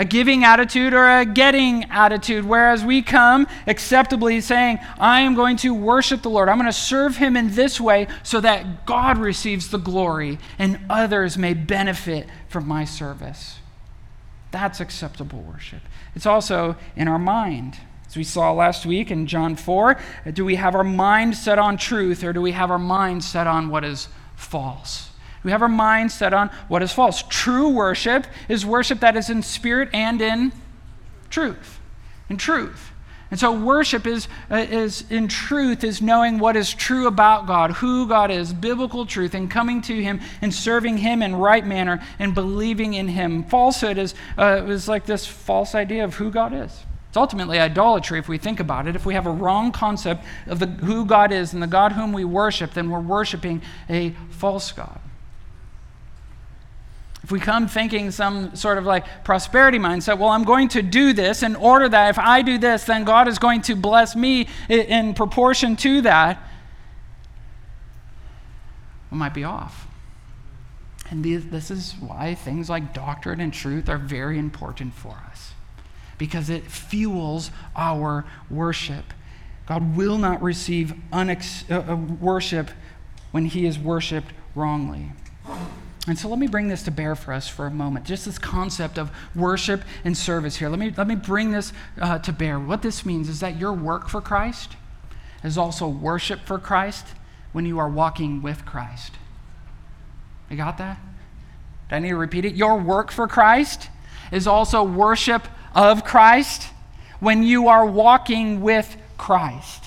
A 0.00 0.04
giving 0.04 0.44
attitude 0.44 0.94
or 0.94 1.04
a 1.18 1.26
getting 1.26 1.84
attitude, 1.90 2.46
whereas 2.46 2.82
we 2.82 3.02
come 3.02 3.46
acceptably 3.66 4.40
saying, 4.40 4.78
I 4.98 5.20
am 5.20 5.34
going 5.34 5.58
to 5.58 5.74
worship 5.74 6.22
the 6.22 6.30
Lord. 6.30 6.48
I'm 6.48 6.56
going 6.56 6.72
to 6.72 6.72
serve 6.72 7.18
him 7.18 7.36
in 7.36 7.54
this 7.54 7.78
way 7.78 8.06
so 8.22 8.40
that 8.40 8.86
God 8.86 9.18
receives 9.18 9.68
the 9.68 9.76
glory 9.76 10.38
and 10.58 10.80
others 10.88 11.36
may 11.36 11.52
benefit 11.52 12.26
from 12.48 12.66
my 12.66 12.86
service. 12.86 13.58
That's 14.52 14.80
acceptable 14.80 15.42
worship. 15.42 15.82
It's 16.14 16.24
also 16.24 16.76
in 16.96 17.06
our 17.06 17.18
mind. 17.18 17.76
As 18.06 18.16
we 18.16 18.24
saw 18.24 18.52
last 18.52 18.86
week 18.86 19.10
in 19.10 19.26
John 19.26 19.54
4, 19.54 20.00
do 20.32 20.46
we 20.46 20.54
have 20.54 20.74
our 20.74 20.82
mind 20.82 21.36
set 21.36 21.58
on 21.58 21.76
truth 21.76 22.24
or 22.24 22.32
do 22.32 22.40
we 22.40 22.52
have 22.52 22.70
our 22.70 22.78
mind 22.78 23.22
set 23.22 23.46
on 23.46 23.68
what 23.68 23.84
is 23.84 24.08
false? 24.34 25.09
We 25.42 25.50
have 25.50 25.62
our 25.62 25.68
mind 25.68 26.12
set 26.12 26.34
on 26.34 26.50
what 26.68 26.82
is 26.82 26.92
false. 26.92 27.22
True 27.28 27.68
worship 27.68 28.26
is 28.48 28.66
worship 28.66 29.00
that 29.00 29.16
is 29.16 29.30
in 29.30 29.42
spirit 29.42 29.88
and 29.92 30.20
in 30.20 30.52
truth. 31.30 31.80
In 32.28 32.36
truth. 32.36 32.90
And 33.30 33.38
so 33.38 33.52
worship 33.52 34.06
is, 34.06 34.26
uh, 34.50 34.66
is 34.68 35.04
in 35.08 35.28
truth 35.28 35.84
is 35.84 36.02
knowing 36.02 36.40
what 36.40 36.56
is 36.56 36.74
true 36.74 37.06
about 37.06 37.46
God, 37.46 37.70
who 37.72 38.08
God 38.08 38.30
is, 38.30 38.52
biblical 38.52 39.06
truth, 39.06 39.34
and 39.34 39.48
coming 39.48 39.80
to 39.82 40.02
Him 40.02 40.20
and 40.42 40.52
serving 40.52 40.98
Him 40.98 41.22
in 41.22 41.36
right 41.36 41.64
manner 41.64 42.02
and 42.18 42.34
believing 42.34 42.94
in 42.94 43.06
Him. 43.08 43.44
Falsehood 43.44 43.98
is, 43.98 44.14
uh, 44.36 44.64
is 44.66 44.88
like 44.88 45.06
this 45.06 45.26
false 45.26 45.76
idea 45.76 46.02
of 46.02 46.16
who 46.16 46.30
God 46.30 46.52
is. 46.52 46.84
It's 47.08 47.16
ultimately 47.16 47.58
idolatry 47.58 48.18
if 48.18 48.28
we 48.28 48.38
think 48.38 48.58
about 48.58 48.88
it. 48.88 48.96
If 48.96 49.06
we 49.06 49.14
have 49.14 49.26
a 49.26 49.32
wrong 49.32 49.70
concept 49.70 50.24
of 50.46 50.58
the, 50.58 50.66
who 50.66 51.04
God 51.04 51.32
is 51.32 51.52
and 51.52 51.62
the 51.62 51.68
God 51.68 51.92
whom 51.92 52.12
we 52.12 52.24
worship, 52.24 52.72
then 52.72 52.90
we're 52.90 53.00
worshiping 53.00 53.62
a 53.88 54.10
false 54.30 54.72
God. 54.72 55.00
If 57.22 57.30
we 57.30 57.38
come 57.38 57.68
thinking 57.68 58.10
some 58.10 58.56
sort 58.56 58.78
of 58.78 58.84
like 58.84 59.24
prosperity 59.24 59.78
mindset, 59.78 60.18
well, 60.18 60.30
I'm 60.30 60.44
going 60.44 60.68
to 60.68 60.82
do 60.82 61.12
this 61.12 61.42
in 61.42 61.54
order 61.54 61.88
that 61.88 62.10
if 62.10 62.18
I 62.18 62.42
do 62.42 62.56
this, 62.56 62.84
then 62.84 63.04
God 63.04 63.28
is 63.28 63.38
going 63.38 63.62
to 63.62 63.76
bless 63.76 64.16
me 64.16 64.48
in 64.68 65.14
proportion 65.14 65.76
to 65.76 66.00
that, 66.02 66.42
we 69.10 69.18
might 69.18 69.34
be 69.34 69.44
off. 69.44 69.86
And 71.10 71.24
this 71.24 71.70
is 71.70 71.94
why 72.00 72.36
things 72.36 72.70
like 72.70 72.94
doctrine 72.94 73.40
and 73.40 73.52
truth 73.52 73.88
are 73.88 73.98
very 73.98 74.38
important 74.38 74.94
for 74.94 75.18
us 75.30 75.52
because 76.16 76.48
it 76.48 76.64
fuels 76.64 77.50
our 77.74 78.24
worship. 78.48 79.12
God 79.66 79.96
will 79.96 80.18
not 80.18 80.42
receive 80.42 80.94
unex- 81.12 81.68
uh, 81.70 81.92
uh 81.92 81.96
worship 81.96 82.70
when 83.32 83.46
he 83.46 83.66
is 83.66 83.78
worshiped 83.78 84.32
wrongly. 84.54 85.12
And 86.06 86.18
so 86.18 86.28
let 86.28 86.38
me 86.38 86.46
bring 86.46 86.68
this 86.68 86.82
to 86.84 86.90
bear 86.90 87.14
for 87.14 87.32
us 87.32 87.46
for 87.46 87.66
a 87.66 87.70
moment. 87.70 88.06
Just 88.06 88.24
this 88.24 88.38
concept 88.38 88.98
of 88.98 89.10
worship 89.34 89.82
and 90.02 90.16
service 90.16 90.56
here. 90.56 90.68
Let 90.68 90.78
me, 90.78 90.92
let 90.96 91.06
me 91.06 91.14
bring 91.14 91.52
this 91.52 91.72
uh, 92.00 92.18
to 92.20 92.32
bear. 92.32 92.58
What 92.58 92.82
this 92.82 93.04
means 93.04 93.28
is 93.28 93.40
that 93.40 93.58
your 93.58 93.72
work 93.72 94.08
for 94.08 94.20
Christ 94.20 94.76
is 95.44 95.58
also 95.58 95.88
worship 95.88 96.40
for 96.40 96.58
Christ 96.58 97.06
when 97.52 97.66
you 97.66 97.78
are 97.78 97.88
walking 97.88 98.40
with 98.40 98.64
Christ. 98.64 99.12
You 100.48 100.56
got 100.56 100.78
that? 100.78 100.98
Do 101.90 101.96
I 101.96 101.98
need 101.98 102.10
to 102.10 102.16
repeat 102.16 102.44
it? 102.44 102.54
Your 102.54 102.76
work 102.76 103.10
for 103.10 103.28
Christ 103.28 103.90
is 104.32 104.46
also 104.46 104.82
worship 104.82 105.46
of 105.74 106.04
Christ 106.04 106.68
when 107.18 107.42
you 107.42 107.68
are 107.68 107.84
walking 107.84 108.60
with 108.62 108.96
Christ. 109.18 109.84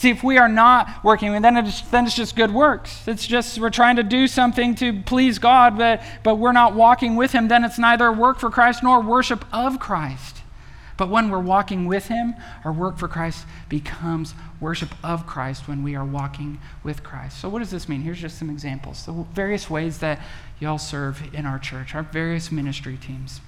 See, 0.00 0.08
if 0.08 0.24
we 0.24 0.38
are 0.38 0.48
not 0.48 1.04
working, 1.04 1.42
then 1.42 1.58
it's, 1.58 1.82
then 1.82 2.06
it's 2.06 2.16
just 2.16 2.34
good 2.34 2.50
works. 2.50 3.06
It's 3.06 3.26
just 3.26 3.58
we're 3.58 3.68
trying 3.68 3.96
to 3.96 4.02
do 4.02 4.28
something 4.28 4.74
to 4.76 5.02
please 5.02 5.38
God, 5.38 5.76
but, 5.76 6.02
but 6.22 6.36
we're 6.36 6.52
not 6.52 6.74
walking 6.74 7.16
with 7.16 7.32
Him. 7.32 7.48
Then 7.48 7.64
it's 7.64 7.78
neither 7.78 8.10
work 8.10 8.38
for 8.38 8.48
Christ 8.48 8.82
nor 8.82 9.02
worship 9.02 9.44
of 9.52 9.78
Christ. 9.78 10.38
But 10.96 11.10
when 11.10 11.28
we're 11.28 11.38
walking 11.38 11.84
with 11.84 12.06
Him, 12.06 12.34
our 12.64 12.72
work 12.72 12.96
for 12.96 13.08
Christ 13.08 13.44
becomes 13.68 14.32
worship 14.58 14.94
of 15.04 15.26
Christ 15.26 15.68
when 15.68 15.82
we 15.82 15.94
are 15.94 16.04
walking 16.06 16.62
with 16.82 17.02
Christ. 17.02 17.38
So, 17.38 17.50
what 17.50 17.58
does 17.58 17.70
this 17.70 17.86
mean? 17.86 18.00
Here's 18.00 18.22
just 18.22 18.38
some 18.38 18.48
examples. 18.48 19.04
The 19.04 19.12
various 19.12 19.68
ways 19.68 19.98
that 19.98 20.22
y'all 20.60 20.78
serve 20.78 21.22
in 21.34 21.44
our 21.44 21.58
church, 21.58 21.94
our 21.94 22.04
various 22.04 22.50
ministry 22.50 22.96
teams. 22.96 23.42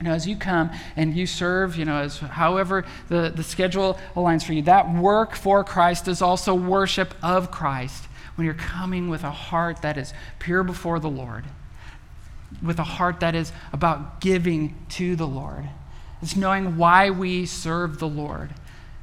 You 0.00 0.06
know, 0.06 0.12
as 0.14 0.26
you 0.26 0.36
come 0.36 0.70
and 0.96 1.14
you 1.14 1.26
serve, 1.26 1.76
you 1.76 1.84
know, 1.84 2.00
as 2.00 2.18
however 2.18 2.86
the, 3.08 3.32
the 3.34 3.42
schedule 3.42 3.98
aligns 4.16 4.42
for 4.42 4.54
you, 4.54 4.62
that 4.62 4.92
work 4.94 5.34
for 5.34 5.62
Christ 5.62 6.08
is 6.08 6.22
also 6.22 6.54
worship 6.54 7.14
of 7.22 7.50
Christ. 7.50 8.04
When 8.34 8.46
you're 8.46 8.54
coming 8.54 9.10
with 9.10 9.24
a 9.24 9.30
heart 9.30 9.82
that 9.82 9.98
is 9.98 10.14
pure 10.38 10.62
before 10.62 10.98
the 11.00 11.10
Lord, 11.10 11.44
with 12.62 12.78
a 12.78 12.84
heart 12.84 13.20
that 13.20 13.34
is 13.34 13.52
about 13.72 14.22
giving 14.22 14.74
to 14.90 15.16
the 15.16 15.26
Lord. 15.26 15.68
It's 16.22 16.36
knowing 16.36 16.76
why 16.76 17.10
we 17.10 17.44
serve 17.44 17.98
the 17.98 18.08
Lord. 18.08 18.50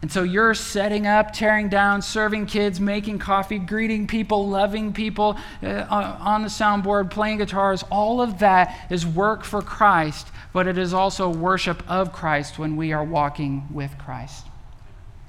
And 0.02 0.12
so 0.12 0.22
you're 0.22 0.54
setting 0.54 1.08
up, 1.08 1.34
tearing 1.34 1.70
down, 1.70 2.04
serving 2.04 2.46
kids, 2.46 2.80
making 2.80 3.18
coffee, 3.18 3.58
greeting 3.58 4.06
people, 4.06 4.48
loving 4.48 4.94
people 4.94 5.38
uh, 5.64 5.86
on 5.90 6.44
the 6.44 6.50
soundboard, 6.50 7.10
playing 7.10 7.40
guitars. 7.40 7.84
All 7.92 8.22
of 8.22 8.40
that 8.40 8.88
is 8.92 9.08
work 9.08 9.44
for 9.44 9.62
Christ, 9.64 10.28
but 10.54 10.68
it 10.68 10.78
is 10.78 10.94
also 10.94 11.30
worship 11.30 11.84
of 11.90 12.14
Christ 12.14 12.60
when 12.60 12.76
we 12.76 12.94
are 12.94 13.04
walking 13.04 13.68
with 13.72 13.98
Christ. 13.98 14.46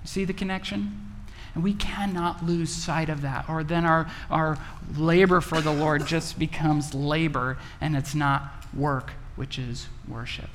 See 0.05 0.27
the 0.27 0.35
connection? 0.35 1.15
And 1.55 1.65
we 1.65 1.73
cannot 1.73 2.45
lose 2.45 2.71
sight 2.71 3.09
of 3.09 3.23
that, 3.23 3.49
or 3.49 3.65
then 3.65 3.87
our, 3.87 4.11
our 4.31 4.59
labor 4.97 5.41
for 5.41 5.63
the 5.63 5.73
Lord 5.73 6.07
just 6.07 6.39
becomes 6.39 6.95
labor 6.95 7.57
and 7.81 7.97
it's 7.97 8.15
not 8.15 8.53
work, 8.75 9.13
which 9.35 9.59
is 9.59 9.89
worship. 10.07 10.51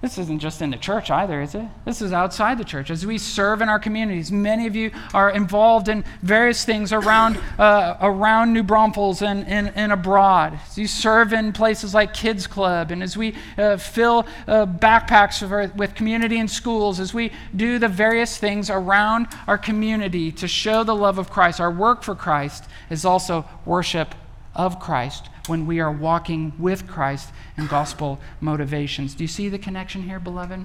This 0.00 0.16
isn't 0.16 0.38
just 0.38 0.62
in 0.62 0.70
the 0.70 0.76
church 0.76 1.10
either, 1.10 1.42
is 1.42 1.56
it? 1.56 1.66
This 1.84 2.00
is 2.00 2.12
outside 2.12 2.56
the 2.56 2.64
church. 2.64 2.88
As 2.88 3.04
we 3.04 3.18
serve 3.18 3.60
in 3.60 3.68
our 3.68 3.80
communities, 3.80 4.30
many 4.30 4.68
of 4.68 4.76
you 4.76 4.92
are 5.12 5.28
involved 5.28 5.88
in 5.88 6.04
various 6.22 6.64
things 6.64 6.92
around, 6.92 7.36
uh, 7.58 7.96
around 8.00 8.52
New 8.52 8.62
Braunfels 8.62 9.22
and, 9.22 9.44
and, 9.48 9.72
and, 9.74 9.90
abroad. 9.90 10.60
As 10.68 10.78
you 10.78 10.86
serve 10.86 11.32
in 11.32 11.52
places 11.52 11.94
like 11.94 12.14
Kids 12.14 12.46
Club, 12.46 12.92
and 12.92 13.02
as 13.02 13.16
we 13.16 13.34
uh, 13.56 13.76
fill 13.76 14.24
uh, 14.46 14.66
backpacks 14.66 15.40
for, 15.46 15.66
with 15.74 15.96
community 15.96 16.38
and 16.38 16.48
schools, 16.48 17.00
as 17.00 17.12
we 17.12 17.32
do 17.56 17.80
the 17.80 17.88
various 17.88 18.38
things 18.38 18.70
around 18.70 19.26
our 19.48 19.58
community 19.58 20.30
to 20.30 20.46
show 20.46 20.84
the 20.84 20.94
love 20.94 21.18
of 21.18 21.28
Christ, 21.28 21.60
our 21.60 21.72
work 21.72 22.04
for 22.04 22.14
Christ 22.14 22.66
is 22.88 23.04
also 23.04 23.44
worship 23.66 24.14
of 24.54 24.78
Christ 24.78 25.28
when 25.48 25.66
we 25.66 25.80
are 25.80 25.90
walking 25.90 26.52
with 26.58 26.86
Christ 26.86 27.30
in 27.56 27.66
gospel 27.66 28.20
motivations. 28.40 29.14
Do 29.14 29.24
you 29.24 29.28
see 29.28 29.48
the 29.48 29.58
connection 29.58 30.02
here, 30.02 30.20
beloved? 30.20 30.64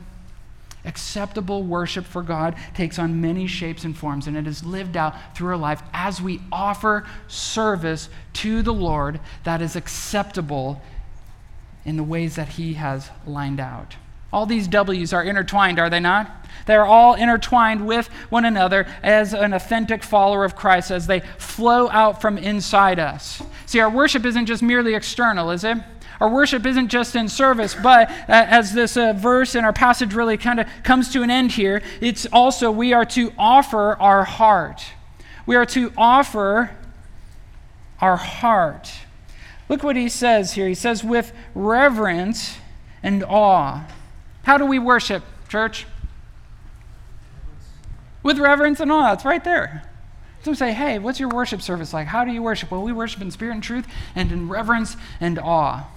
Acceptable 0.85 1.63
worship 1.63 2.05
for 2.05 2.21
God 2.21 2.55
takes 2.73 2.99
on 2.99 3.21
many 3.21 3.47
shapes 3.47 3.85
and 3.85 3.97
forms, 3.97 4.27
and 4.27 4.35
it 4.35 4.45
is 4.45 4.65
lived 4.65 4.97
out 4.97 5.15
through 5.35 5.49
our 5.49 5.57
life 5.57 5.81
as 5.93 6.21
we 6.21 6.41
offer 6.51 7.05
service 7.27 8.09
to 8.33 8.61
the 8.61 8.73
Lord 8.73 9.19
that 9.45 9.61
is 9.61 9.75
acceptable 9.75 10.81
in 11.85 11.95
the 11.95 12.03
ways 12.03 12.35
that 12.35 12.49
He 12.49 12.73
has 12.73 13.09
lined 13.25 13.59
out. 13.59 13.95
All 14.33 14.47
these 14.47 14.67
W's 14.67 15.13
are 15.13 15.23
intertwined, 15.23 15.77
are 15.77 15.91
they 15.91 15.99
not? 15.99 16.29
They're 16.65 16.85
all 16.85 17.13
intertwined 17.13 17.85
with 17.85 18.07
one 18.29 18.45
another 18.45 18.87
as 19.03 19.33
an 19.33 19.53
authentic 19.53 20.03
follower 20.03 20.43
of 20.43 20.55
Christ 20.55 20.89
as 20.91 21.05
they 21.05 21.19
flow 21.37 21.87
out 21.89 22.19
from 22.19 22.37
inside 22.37 22.97
us. 22.97 23.43
See, 23.67 23.79
our 23.79 23.89
worship 23.89 24.25
isn't 24.25 24.47
just 24.47 24.63
merely 24.63 24.95
external, 24.95 25.51
is 25.51 25.63
it? 25.63 25.77
Our 26.19 26.29
worship 26.29 26.65
isn't 26.65 26.87
just 26.87 27.15
in 27.15 27.27
service, 27.27 27.75
but 27.75 28.09
uh, 28.09 28.15
as 28.29 28.73
this 28.73 28.97
uh, 28.97 29.13
verse 29.13 29.55
in 29.55 29.65
our 29.65 29.73
passage 29.73 30.13
really 30.15 30.37
kind 30.37 30.59
of 30.59 30.67
comes 30.83 31.11
to 31.13 31.21
an 31.21 31.29
end 31.29 31.51
here, 31.51 31.83
it's 32.01 32.25
also 32.31 32.71
we 32.71 32.93
are 32.93 33.05
to 33.05 33.33
offer 33.37 33.95
our 34.01 34.23
heart. 34.23 34.83
We 35.45 35.55
are 35.55 35.65
to 35.67 35.91
offer 35.95 36.71
our 37.99 38.17
heart. 38.17 38.91
Look 39.69 39.83
what 39.83 39.95
he 39.95 40.09
says 40.09 40.53
here. 40.53 40.67
He 40.67 40.75
says, 40.75 41.03
with 41.03 41.33
reverence 41.53 42.57
and 43.03 43.23
awe. 43.23 43.83
How 44.43 44.57
do 44.57 44.65
we 44.65 44.79
worship, 44.79 45.23
church? 45.49 45.85
With 48.21 48.39
reverence 48.39 48.79
and 48.79 48.91
awe. 48.91 49.13
It's 49.13 49.25
right 49.25 49.43
there. 49.43 49.89
Some 50.43 50.55
say, 50.55 50.73
hey, 50.73 50.99
what's 50.99 51.19
your 51.19 51.29
worship 51.29 51.61
service 51.61 51.93
like? 51.93 52.07
How 52.07 52.25
do 52.25 52.31
you 52.31 52.43
worship? 52.43 52.69
Well, 52.69 52.83
we 52.83 52.91
worship 52.91 53.21
in 53.21 53.31
spirit 53.31 53.53
and 53.53 53.63
truth 53.63 53.87
and 54.13 54.31
in 54.31 54.49
reverence 54.49 54.97
and 55.19 55.39
awe. 55.39 55.87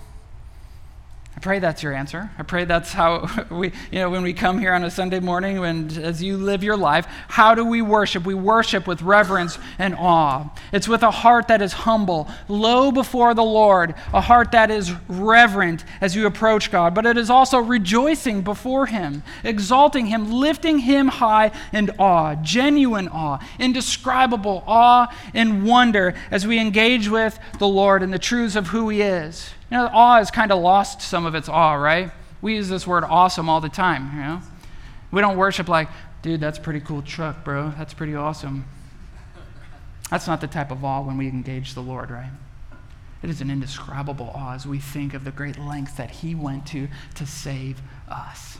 I 1.37 1.39
pray 1.39 1.59
that's 1.59 1.83
your 1.83 1.93
answer. 1.93 2.31
I 2.39 2.45
pray 2.45 2.65
that's 2.65 2.95
how 2.95 3.29
we, 3.51 3.71
you 3.93 3.99
know, 3.99 4.09
when 4.09 4.23
we 4.23 4.33
come 4.33 4.59
here 4.59 4.73
on 4.73 4.83
a 4.85 4.91
Sunday 4.91 5.21
morning 5.21 5.63
and 5.63 5.93
as 5.99 6.23
you 6.23 6.39
live 6.39 6.65
your 6.65 6.79
life, 6.79 7.07
how 7.29 7.55
do 7.55 7.63
we 7.63 7.83
worship? 7.83 8.25
We 8.25 8.35
worship 8.35 8.87
with 8.87 9.03
reverence 9.03 9.59
and 9.79 9.95
awe. 9.95 10.51
It's 10.73 10.89
with 10.89 11.03
a 11.03 11.11
heart 11.11 11.49
that 11.49 11.61
is 11.61 11.75
humble, 11.75 12.29
low 12.49 12.91
before 12.91 13.35
the 13.35 13.45
Lord, 13.45 13.95
a 14.15 14.21
heart 14.23 14.53
that 14.53 14.71
is 14.71 14.93
reverent 15.09 15.85
as 16.01 16.17
you 16.17 16.27
approach 16.27 16.71
God, 16.71 16.95
but 16.95 17.05
it 17.05 17.19
is 17.19 17.29
also 17.29 17.59
rejoicing 17.59 18.41
before 18.41 18.87
Him, 18.87 19.23
exalting 19.45 20.07
Him, 20.07 20.33
lifting 20.33 20.79
Him 20.79 21.09
high 21.09 21.51
in 21.71 21.91
awe, 21.99 22.35
genuine 22.37 23.09
awe, 23.09 23.39
indescribable 23.59 24.65
awe 24.67 25.15
and 25.35 25.67
wonder 25.67 26.15
as 26.31 26.47
we 26.47 26.59
engage 26.59 27.11
with 27.11 27.39
the 27.59 27.69
Lord 27.69 28.03
and 28.03 28.11
the 28.11 28.19
truths 28.19 28.57
of 28.57 28.69
who 28.69 28.89
He 28.89 29.03
is. 29.03 29.51
You 29.71 29.79
know, 29.79 29.91
awe 29.93 30.19
has 30.19 30.31
kind 30.31 30.53
of 30.53 30.61
lost 30.61 31.03
some 31.03 31.27
of 31.27 31.35
its 31.35 31.49
awe, 31.49 31.75
right? 31.75 32.11
We 32.41 32.55
use 32.55 32.69
this 32.69 32.87
word 32.87 33.05
awesome 33.05 33.49
all 33.49 33.61
the 33.61 33.69
time, 33.69 34.11
you 34.15 34.23
know? 34.23 34.41
We 35.11 35.21
don't 35.21 35.37
worship 35.37 35.69
like, 35.69 35.89
dude, 36.23 36.41
that's 36.41 36.59
pretty 36.59 36.81
cool 36.81 37.03
truck, 37.03 37.45
bro. 37.45 37.73
That's 37.77 37.95
pretty 37.95 38.15
awesome. 38.15 38.65
That's 40.11 40.27
not 40.27 40.41
the 40.41 40.47
type 40.47 40.71
of 40.71 40.85
awe 40.85 41.03
when 41.03 41.17
we 41.17 41.29
engage 41.29 41.75
the 41.75 41.83
Lord, 41.83 42.11
right? 42.11 42.31
It 43.23 43.31
is 43.31 43.41
an 43.41 43.51
indescribable 43.51 44.31
awe 44.35 44.55
as 44.55 44.67
we 44.67 44.79
think 44.79 45.15
of 45.15 45.25
the 45.25 45.33
great 45.33 45.59
lengths 45.59 45.95
that 45.95 46.11
He 46.11 46.35
went 46.35 46.67
to 46.67 46.89
to 47.17 47.27
save 47.27 47.81
us. 48.09 48.59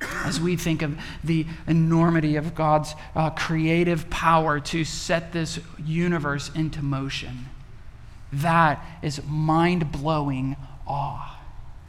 As 0.00 0.40
we 0.40 0.56
think 0.56 0.82
of 0.82 0.98
the 1.24 1.46
enormity 1.66 2.36
of 2.36 2.54
God's 2.54 2.94
uh, 3.14 3.30
creative 3.30 4.08
power 4.08 4.60
to 4.60 4.84
set 4.84 5.32
this 5.32 5.58
universe 5.82 6.50
into 6.54 6.82
motion. 6.82 7.46
That 8.42 8.84
is 9.02 9.22
mind 9.26 9.92
blowing 9.92 10.56
awe. 10.86 11.38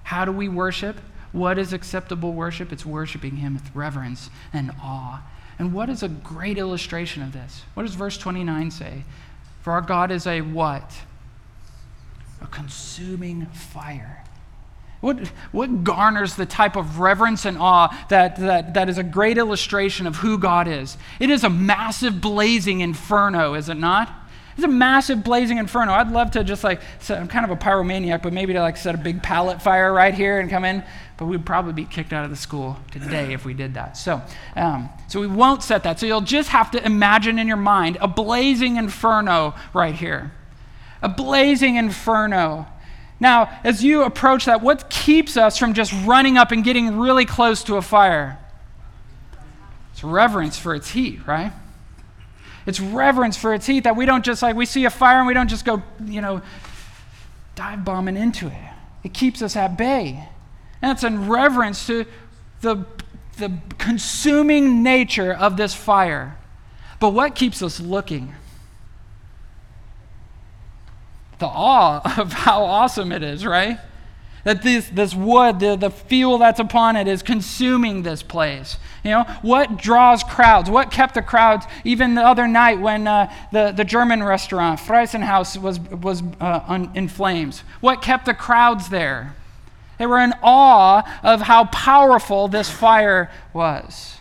How 0.04 0.26
do 0.26 0.32
we 0.32 0.48
worship? 0.48 0.98
What 1.32 1.58
is 1.58 1.74
acceptable 1.74 2.34
worship? 2.34 2.72
It's 2.72 2.86
worshiping 2.86 3.38
Him 3.38 3.56
with 3.56 3.76
reverence 3.76 4.30
and 4.54 4.72
awe. 4.82 5.24
And 5.60 5.74
what 5.74 5.90
is 5.90 6.04
a 6.04 6.08
great 6.08 6.58
illustration 6.58 7.22
of 7.22 7.34
this? 7.34 7.64
What 7.74 7.84
does 7.84 7.96
verse 7.96 8.18
29 8.18 8.72
say? 8.72 9.04
For 9.62 9.74
our 9.74 9.82
God 9.82 10.12
is 10.12 10.26
a 10.26 10.42
what? 10.42 10.94
A 12.42 12.48
consuming 12.48 13.48
fire. 13.48 14.24
What, 15.02 15.28
what 15.52 15.84
garners 15.84 16.36
the 16.36 16.46
type 16.46 16.76
of 16.76 17.00
reverence 17.00 17.46
and 17.46 17.58
awe 17.58 18.06
that, 18.10 18.38
that, 18.38 18.74
that 18.74 18.90
is 18.90 18.98
a 18.98 19.04
great 19.04 19.38
illustration 19.38 20.08
of 20.08 20.18
who 20.18 20.38
God 20.38 20.68
is? 20.68 20.98
It 21.20 21.30
is 21.30 21.44
a 21.44 21.50
massive 21.50 22.22
blazing 22.22 22.82
inferno, 22.82 23.54
is 23.54 23.70
it 23.70 23.78
not? 23.78 24.12
It's 24.58 24.66
a 24.66 24.68
massive 24.68 25.24
blazing 25.24 25.60
inferno. 25.60 25.94
I'd 25.94 26.10
love 26.10 26.32
to 26.32 26.44
just 26.44 26.64
like, 26.64 26.82
set, 26.98 27.20
I'm 27.20 27.28
kind 27.28 27.46
of 27.46 27.52
a 27.52 27.56
pyromaniac, 27.56 28.24
but 28.24 28.34
maybe 28.34 28.54
to 28.54 28.60
like 28.60 28.76
set 28.76 28.96
a 28.96 28.98
big 28.98 29.22
pallet 29.22 29.62
fire 29.62 29.94
right 29.94 30.16
here 30.16 30.40
and 30.40 30.50
come 30.50 30.66
in. 30.66 30.84
But 31.16 31.28
we'd 31.28 31.46
probably 31.46 31.74
be 31.74 31.86
kicked 31.86 32.12
out 32.12 32.24
of 32.24 32.32
the 32.32 32.36
school 32.36 32.76
today 32.90 33.34
if 33.34 33.46
we 33.46 33.54
did 33.54 33.76
that. 33.76 33.98
So, 33.98 34.20
um, 34.56 34.90
so 35.08 35.20
we 35.20 35.28
won't 35.28 35.62
set 35.62 35.84
that. 35.84 36.00
So 36.00 36.08
you'll 36.08 36.22
just 36.22 36.50
have 36.50 36.72
to 36.72 36.84
imagine 36.84 37.38
in 37.38 37.48
your 37.48 37.56
mind 37.56 38.00
a 38.02 38.08
blazing 38.08 38.78
inferno 38.78 39.54
right 39.76 39.94
here. 39.94 40.32
A 41.04 41.10
blazing 41.10 41.76
inferno. 41.76 42.66
Now, 43.20 43.60
as 43.64 43.84
you 43.84 44.04
approach 44.04 44.46
that, 44.46 44.62
what 44.62 44.90
keeps 44.90 45.38
us 45.38 45.60
from 45.60 45.76
just 45.76 45.94
running 46.04 46.36
up 46.36 46.52
and 46.52 46.64
getting 46.64 46.98
really 46.98 47.26
close 47.26 47.64
to 47.66 47.76
a 47.76 47.84
fire? 47.84 48.40
It's 49.94 50.04
reverence 50.04 50.58
for 50.58 50.74
its 50.74 50.90
heat, 50.90 51.28
right? 51.28 51.54
It's 52.68 52.82
reverence 52.82 53.38
for 53.38 53.54
its 53.54 53.66
heat 53.66 53.86
that 53.86 53.96
we 53.96 54.06
don't 54.06 54.26
just 54.26 54.42
like, 54.42 54.56
we 54.56 54.66
see 54.66 54.84
a 54.84 54.90
fire 54.90 55.20
and 55.20 55.28
we 55.28 55.34
don't 55.34 55.48
just 55.48 55.64
go, 55.64 55.82
you 56.04 56.20
know, 56.20 56.42
dive 57.56 57.86
bombing 57.86 58.18
into 58.18 58.48
it. 58.48 58.74
It 59.04 59.14
keeps 59.14 59.42
us 59.42 59.56
at 59.56 59.78
bay. 59.78 60.28
And 60.82 60.92
it's 60.92 61.04
in 61.04 61.30
reverence 61.30 61.88
to 61.88 62.06
the, 62.60 62.86
the 63.38 63.58
consuming 63.78 64.84
nature 64.84 65.34
of 65.34 65.56
this 65.56 65.74
fire. 65.74 66.38
But 67.00 67.12
what 67.12 67.36
keeps 67.36 67.62
us 67.62 67.80
looking? 67.80 68.36
The 71.40 71.48
awe 71.48 72.02
of 72.20 72.34
how 72.34 72.64
awesome 72.64 73.14
it 73.14 73.24
is, 73.24 73.46
right? 73.46 73.80
That 74.48 74.62
this, 74.62 74.88
this 74.88 75.14
wood, 75.14 75.60
the, 75.60 75.76
the 75.76 75.90
fuel 75.90 76.38
that's 76.38 76.62
upon 76.62 76.96
it, 76.96 77.06
is 77.06 77.22
consuming 77.22 78.04
this 78.04 78.24
place. 78.24 78.78
You 79.04 79.12
know, 79.12 79.24
what 79.42 79.76
draws 79.76 80.24
crowds? 80.24 80.70
What 80.70 80.90
kept 80.90 81.16
the 81.16 81.22
crowds? 81.22 81.66
Even 81.84 82.16
the 82.16 82.26
other 82.26 82.48
night 82.48 82.80
when 82.80 83.08
uh, 83.08 83.30
the, 83.52 83.74
the 83.76 83.84
German 83.84 84.24
restaurant, 84.24 84.80
Friesenhaus, 84.80 85.62
was, 85.62 85.82
was 85.82 86.24
uh, 86.40 86.62
un, 86.66 86.90
in 86.96 87.10
flames. 87.10 87.60
What 87.82 88.02
kept 88.02 88.26
the 88.26 88.34
crowds 88.34 88.88
there? 88.88 89.36
They 90.00 90.06
were 90.06 90.20
in 90.20 90.34
awe 90.42 91.04
of 91.24 91.42
how 91.42 91.66
powerful 91.66 92.48
this 92.48 92.70
fire 92.70 93.30
was. 93.52 94.16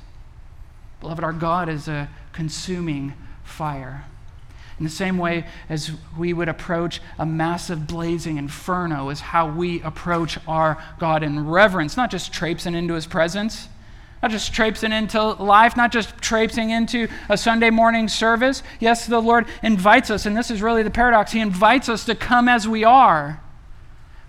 Beloved, 0.98 1.22
our 1.22 1.32
God 1.32 1.68
is 1.68 1.86
a 1.86 2.08
consuming 2.32 3.12
fire. 3.44 4.06
In 4.78 4.84
the 4.84 4.90
same 4.90 5.16
way 5.16 5.46
as 5.70 5.90
we 6.18 6.32
would 6.34 6.48
approach 6.48 7.00
a 7.18 7.24
massive 7.24 7.86
blazing 7.86 8.36
inferno, 8.36 9.08
is 9.08 9.20
how 9.20 9.50
we 9.50 9.80
approach 9.82 10.38
our 10.46 10.82
God 10.98 11.22
in 11.22 11.48
reverence, 11.48 11.96
not 11.96 12.10
just 12.10 12.32
traipsing 12.32 12.74
into 12.74 12.92
his 12.92 13.06
presence, 13.06 13.68
not 14.22 14.30
just 14.30 14.52
traipsing 14.52 14.92
into 14.92 15.22
life, 15.22 15.76
not 15.76 15.92
just 15.92 16.18
traipsing 16.18 16.70
into 16.70 17.08
a 17.28 17.38
Sunday 17.38 17.70
morning 17.70 18.08
service. 18.08 18.62
Yes, 18.78 19.06
the 19.06 19.20
Lord 19.20 19.46
invites 19.62 20.10
us, 20.10 20.26
and 20.26 20.36
this 20.36 20.50
is 20.50 20.60
really 20.60 20.82
the 20.82 20.90
paradox. 20.90 21.32
He 21.32 21.40
invites 21.40 21.88
us 21.88 22.04
to 22.04 22.14
come 22.14 22.48
as 22.48 22.68
we 22.68 22.84
are, 22.84 23.40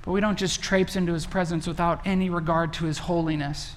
but 0.03 0.11
we 0.11 0.21
don't 0.21 0.39
just 0.39 0.61
traipse 0.61 0.95
into 0.95 1.13
his 1.13 1.25
presence 1.25 1.67
without 1.67 2.05
any 2.05 2.29
regard 2.29 2.71
to 2.73 2.85
his 2.85 2.99
holiness, 2.99 3.73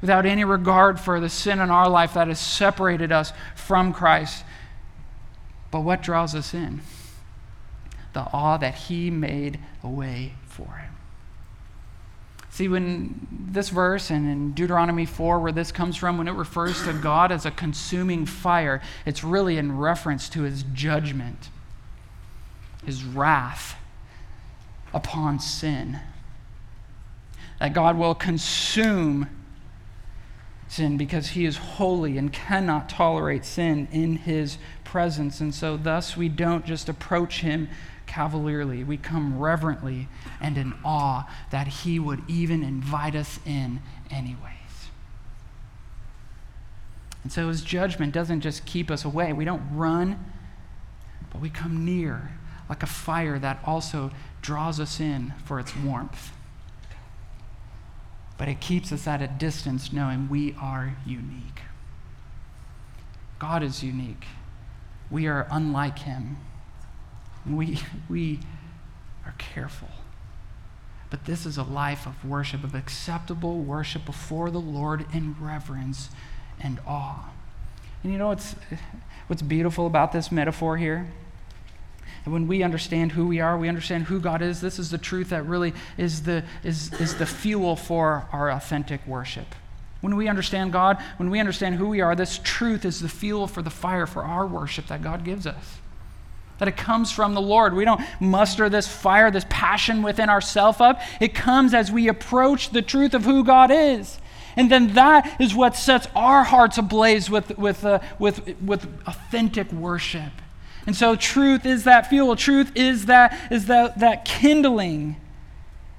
without 0.00 0.24
any 0.24 0.44
regard 0.44 1.00
for 1.00 1.18
the 1.18 1.28
sin 1.28 1.58
in 1.58 1.70
our 1.70 1.88
life 1.88 2.14
that 2.14 2.28
has 2.28 2.38
separated 2.38 3.10
us 3.10 3.32
from 3.56 3.92
Christ. 3.92 4.44
But 5.70 5.80
what 5.80 6.02
draws 6.02 6.34
us 6.34 6.54
in? 6.54 6.80
The 8.12 8.20
awe 8.32 8.56
that 8.56 8.74
he 8.74 9.10
made 9.10 9.58
a 9.82 9.88
way 9.88 10.34
for 10.46 10.76
him. 10.76 10.96
See, 12.56 12.68
when 12.68 13.26
this 13.30 13.68
verse 13.68 14.08
and 14.08 14.26
in 14.26 14.52
Deuteronomy 14.52 15.04
4, 15.04 15.40
where 15.40 15.52
this 15.52 15.70
comes 15.70 15.94
from, 15.94 16.16
when 16.16 16.26
it 16.26 16.32
refers 16.32 16.82
to 16.84 16.94
God 16.94 17.30
as 17.30 17.44
a 17.44 17.50
consuming 17.50 18.24
fire, 18.24 18.80
it's 19.04 19.22
really 19.22 19.58
in 19.58 19.76
reference 19.76 20.30
to 20.30 20.42
his 20.42 20.62
judgment, 20.72 21.50
his 22.86 23.04
wrath 23.04 23.76
upon 24.94 25.38
sin. 25.38 26.00
That 27.60 27.74
God 27.74 27.98
will 27.98 28.14
consume 28.14 29.28
sin 30.68 30.96
because 30.96 31.28
he 31.28 31.44
is 31.44 31.58
holy 31.58 32.16
and 32.16 32.32
cannot 32.32 32.88
tolerate 32.88 33.44
sin 33.44 33.86
in 33.92 34.16
his 34.16 34.56
presence. 34.96 35.42
And 35.42 35.54
so, 35.54 35.76
thus, 35.76 36.16
we 36.16 36.30
don't 36.30 36.64
just 36.64 36.88
approach 36.88 37.42
him 37.42 37.68
cavalierly, 38.06 38.82
we 38.82 38.96
come 38.96 39.38
reverently 39.38 40.08
and 40.40 40.56
in 40.56 40.72
awe 40.82 41.30
that 41.50 41.66
he 41.66 41.98
would 41.98 42.22
even 42.28 42.62
invite 42.62 43.14
us 43.14 43.38
in, 43.44 43.82
anyways. 44.10 44.40
And 47.22 47.30
so, 47.30 47.48
his 47.48 47.60
judgment 47.60 48.14
doesn't 48.14 48.40
just 48.40 48.64
keep 48.64 48.90
us 48.90 49.04
away, 49.04 49.34
we 49.34 49.44
don't 49.44 49.62
run, 49.70 50.24
but 51.30 51.42
we 51.42 51.50
come 51.50 51.84
near 51.84 52.30
like 52.70 52.82
a 52.82 52.86
fire 52.86 53.38
that 53.38 53.60
also 53.66 54.10
draws 54.40 54.80
us 54.80 54.98
in 54.98 55.34
for 55.44 55.60
its 55.60 55.76
warmth 55.76 56.32
but 58.38 58.48
it 58.48 58.60
keeps 58.60 58.92
us 58.92 59.06
at 59.06 59.22
a 59.22 59.26
distance 59.26 59.94
knowing 59.94 60.28
we 60.28 60.54
are 60.60 60.94
unique. 61.06 61.62
God 63.38 63.62
is 63.62 63.82
unique. 63.82 64.26
We 65.10 65.26
are 65.26 65.46
unlike 65.50 66.00
him. 66.00 66.38
We, 67.48 67.78
we 68.08 68.40
are 69.24 69.34
careful. 69.38 69.88
But 71.10 71.24
this 71.24 71.46
is 71.46 71.56
a 71.56 71.62
life 71.62 72.06
of 72.06 72.24
worship, 72.24 72.64
of 72.64 72.74
acceptable 72.74 73.58
worship 73.58 74.04
before 74.04 74.50
the 74.50 74.60
Lord 74.60 75.06
in 75.12 75.36
reverence 75.40 76.10
and 76.60 76.80
awe. 76.86 77.30
And 78.02 78.12
you 78.12 78.18
know 78.18 78.28
what's, 78.28 78.56
what's 79.28 79.42
beautiful 79.42 79.86
about 79.86 80.12
this 80.12 80.32
metaphor 80.32 80.76
here? 80.76 81.08
And 82.24 82.32
when 82.32 82.48
we 82.48 82.64
understand 82.64 83.12
who 83.12 83.28
we 83.28 83.38
are, 83.38 83.56
we 83.56 83.68
understand 83.68 84.04
who 84.04 84.18
God 84.18 84.42
is, 84.42 84.60
this 84.60 84.80
is 84.80 84.90
the 84.90 84.98
truth 84.98 85.30
that 85.30 85.46
really 85.46 85.72
is 85.96 86.24
the, 86.24 86.42
is, 86.64 86.92
is 86.94 87.14
the 87.16 87.26
fuel 87.26 87.76
for 87.76 88.26
our 88.32 88.50
authentic 88.50 89.06
worship. 89.06 89.54
When 90.00 90.16
we 90.16 90.28
understand 90.28 90.72
God, 90.72 91.02
when 91.16 91.30
we 91.30 91.40
understand 91.40 91.76
who 91.76 91.88
we 91.88 92.00
are, 92.00 92.14
this 92.14 92.38
truth 92.42 92.84
is 92.84 93.00
the 93.00 93.08
fuel 93.08 93.46
for 93.46 93.62
the 93.62 93.70
fire 93.70 94.06
for 94.06 94.22
our 94.22 94.46
worship 94.46 94.86
that 94.88 95.02
God 95.02 95.24
gives 95.24 95.46
us. 95.46 95.78
That 96.58 96.68
it 96.68 96.76
comes 96.76 97.12
from 97.12 97.34
the 97.34 97.40
Lord. 97.40 97.74
We 97.74 97.84
don't 97.84 98.00
muster 98.20 98.68
this 98.68 98.88
fire, 98.88 99.30
this 99.30 99.46
passion 99.48 100.02
within 100.02 100.30
ourselves 100.30 100.80
up. 100.80 101.00
It 101.20 101.34
comes 101.34 101.74
as 101.74 101.90
we 101.90 102.08
approach 102.08 102.70
the 102.70 102.82
truth 102.82 103.14
of 103.14 103.24
who 103.24 103.44
God 103.44 103.70
is. 103.70 104.18
And 104.56 104.70
then 104.70 104.94
that 104.94 105.38
is 105.38 105.54
what 105.54 105.76
sets 105.76 106.08
our 106.16 106.44
hearts 106.44 106.78
ablaze 106.78 107.28
with, 107.28 107.58
with, 107.58 107.84
uh, 107.84 108.00
with, 108.18 108.60
with 108.62 108.88
authentic 109.06 109.70
worship. 109.70 110.32
And 110.86 110.96
so 110.96 111.14
truth 111.14 111.66
is 111.66 111.84
that 111.84 112.08
fuel. 112.08 112.36
Truth 112.36 112.72
is 112.74 113.06
that, 113.06 113.36
is 113.50 113.66
that, 113.66 113.98
that 113.98 114.24
kindling 114.24 115.16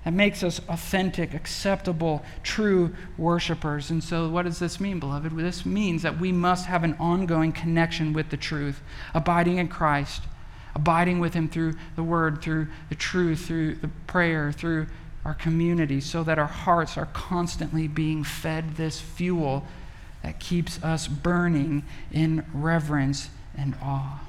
that 0.04 0.14
makes 0.14 0.42
us 0.42 0.62
authentic, 0.70 1.34
acceptable, 1.34 2.24
true 2.44 2.96
worshipers. 3.18 3.90
And 3.90 4.04
so, 4.04 4.30
what 4.30 4.44
does 4.44 4.60
this 4.60 4.80
mean, 4.80 5.00
beloved? 5.00 5.36
This 5.36 5.66
means 5.66 6.02
that 6.04 6.20
we 6.20 6.32
must 6.32 6.66
have 6.68 6.84
an 6.84 6.96
ongoing 7.00 7.52
connection 7.52 8.14
with 8.14 8.30
the 8.30 8.38
truth, 8.38 8.82
abiding 9.14 9.58
in 9.58 9.68
Christ, 9.68 10.24
abiding 10.76 11.20
with 11.20 11.34
Him 11.34 11.50
through 11.50 11.74
the 11.96 12.04
Word, 12.04 12.42
through 12.42 12.68
the 12.90 12.96
truth, 12.96 13.46
through 13.46 13.76
the 13.76 13.90
prayer, 14.08 14.52
through 14.52 14.88
our 15.26 15.34
community, 15.34 16.00
so 16.00 16.24
that 16.24 16.40
our 16.40 16.48
hearts 16.48 16.98
are 16.98 17.08
constantly 17.08 17.88
being 17.88 18.24
fed 18.24 18.78
this 18.78 19.02
fuel 19.02 19.66
that 20.24 20.40
keeps 20.40 20.82
us 20.84 21.08
burning 21.08 21.84
in 22.12 22.46
reverence 22.54 23.30
and 23.58 23.76
awe. 23.82 24.22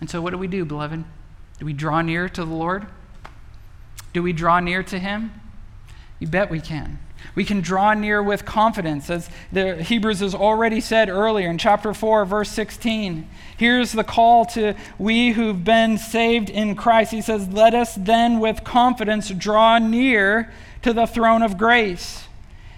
And 0.00 0.10
so, 0.10 0.20
what 0.20 0.30
do 0.30 0.38
we 0.38 0.46
do, 0.46 0.64
beloved? 0.66 1.04
Do 1.58 1.64
we 1.64 1.72
draw 1.72 2.02
near 2.02 2.28
to 2.28 2.44
the 2.44 2.54
Lord? 2.54 2.86
Do 4.14 4.22
we 4.22 4.32
draw 4.32 4.60
near 4.60 4.82
to 4.84 4.98
Him? 4.98 5.32
You 6.18 6.28
bet 6.28 6.48
we 6.48 6.60
can. 6.60 6.98
We 7.34 7.44
can 7.44 7.60
draw 7.60 7.94
near 7.94 8.22
with 8.22 8.44
confidence, 8.44 9.10
as 9.10 9.28
the 9.50 9.82
Hebrews 9.82 10.20
has 10.20 10.34
already 10.34 10.80
said 10.80 11.08
earlier 11.08 11.50
in 11.50 11.58
chapter 11.58 11.92
4, 11.92 12.24
verse 12.24 12.50
16. 12.50 13.28
Here's 13.56 13.92
the 13.92 14.04
call 14.04 14.44
to 14.46 14.74
we 14.98 15.32
who've 15.32 15.64
been 15.64 15.98
saved 15.98 16.48
in 16.48 16.76
Christ. 16.76 17.10
He 17.10 17.22
says, 17.22 17.48
Let 17.48 17.74
us 17.74 17.96
then 17.96 18.38
with 18.38 18.62
confidence 18.62 19.30
draw 19.30 19.78
near 19.78 20.52
to 20.82 20.92
the 20.92 21.06
throne 21.06 21.42
of 21.42 21.58
grace, 21.58 22.28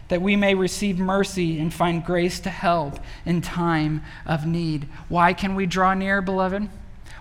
that 0.08 0.22
we 0.22 0.36
may 0.36 0.54
receive 0.54 0.98
mercy 0.98 1.58
and 1.58 1.74
find 1.74 2.04
grace 2.04 2.40
to 2.40 2.50
help 2.50 2.98
in 3.26 3.42
time 3.42 4.02
of 4.24 4.46
need. 4.46 4.88
Why 5.08 5.34
can 5.34 5.54
we 5.54 5.66
draw 5.66 5.92
near, 5.92 6.22
beloved? 6.22 6.70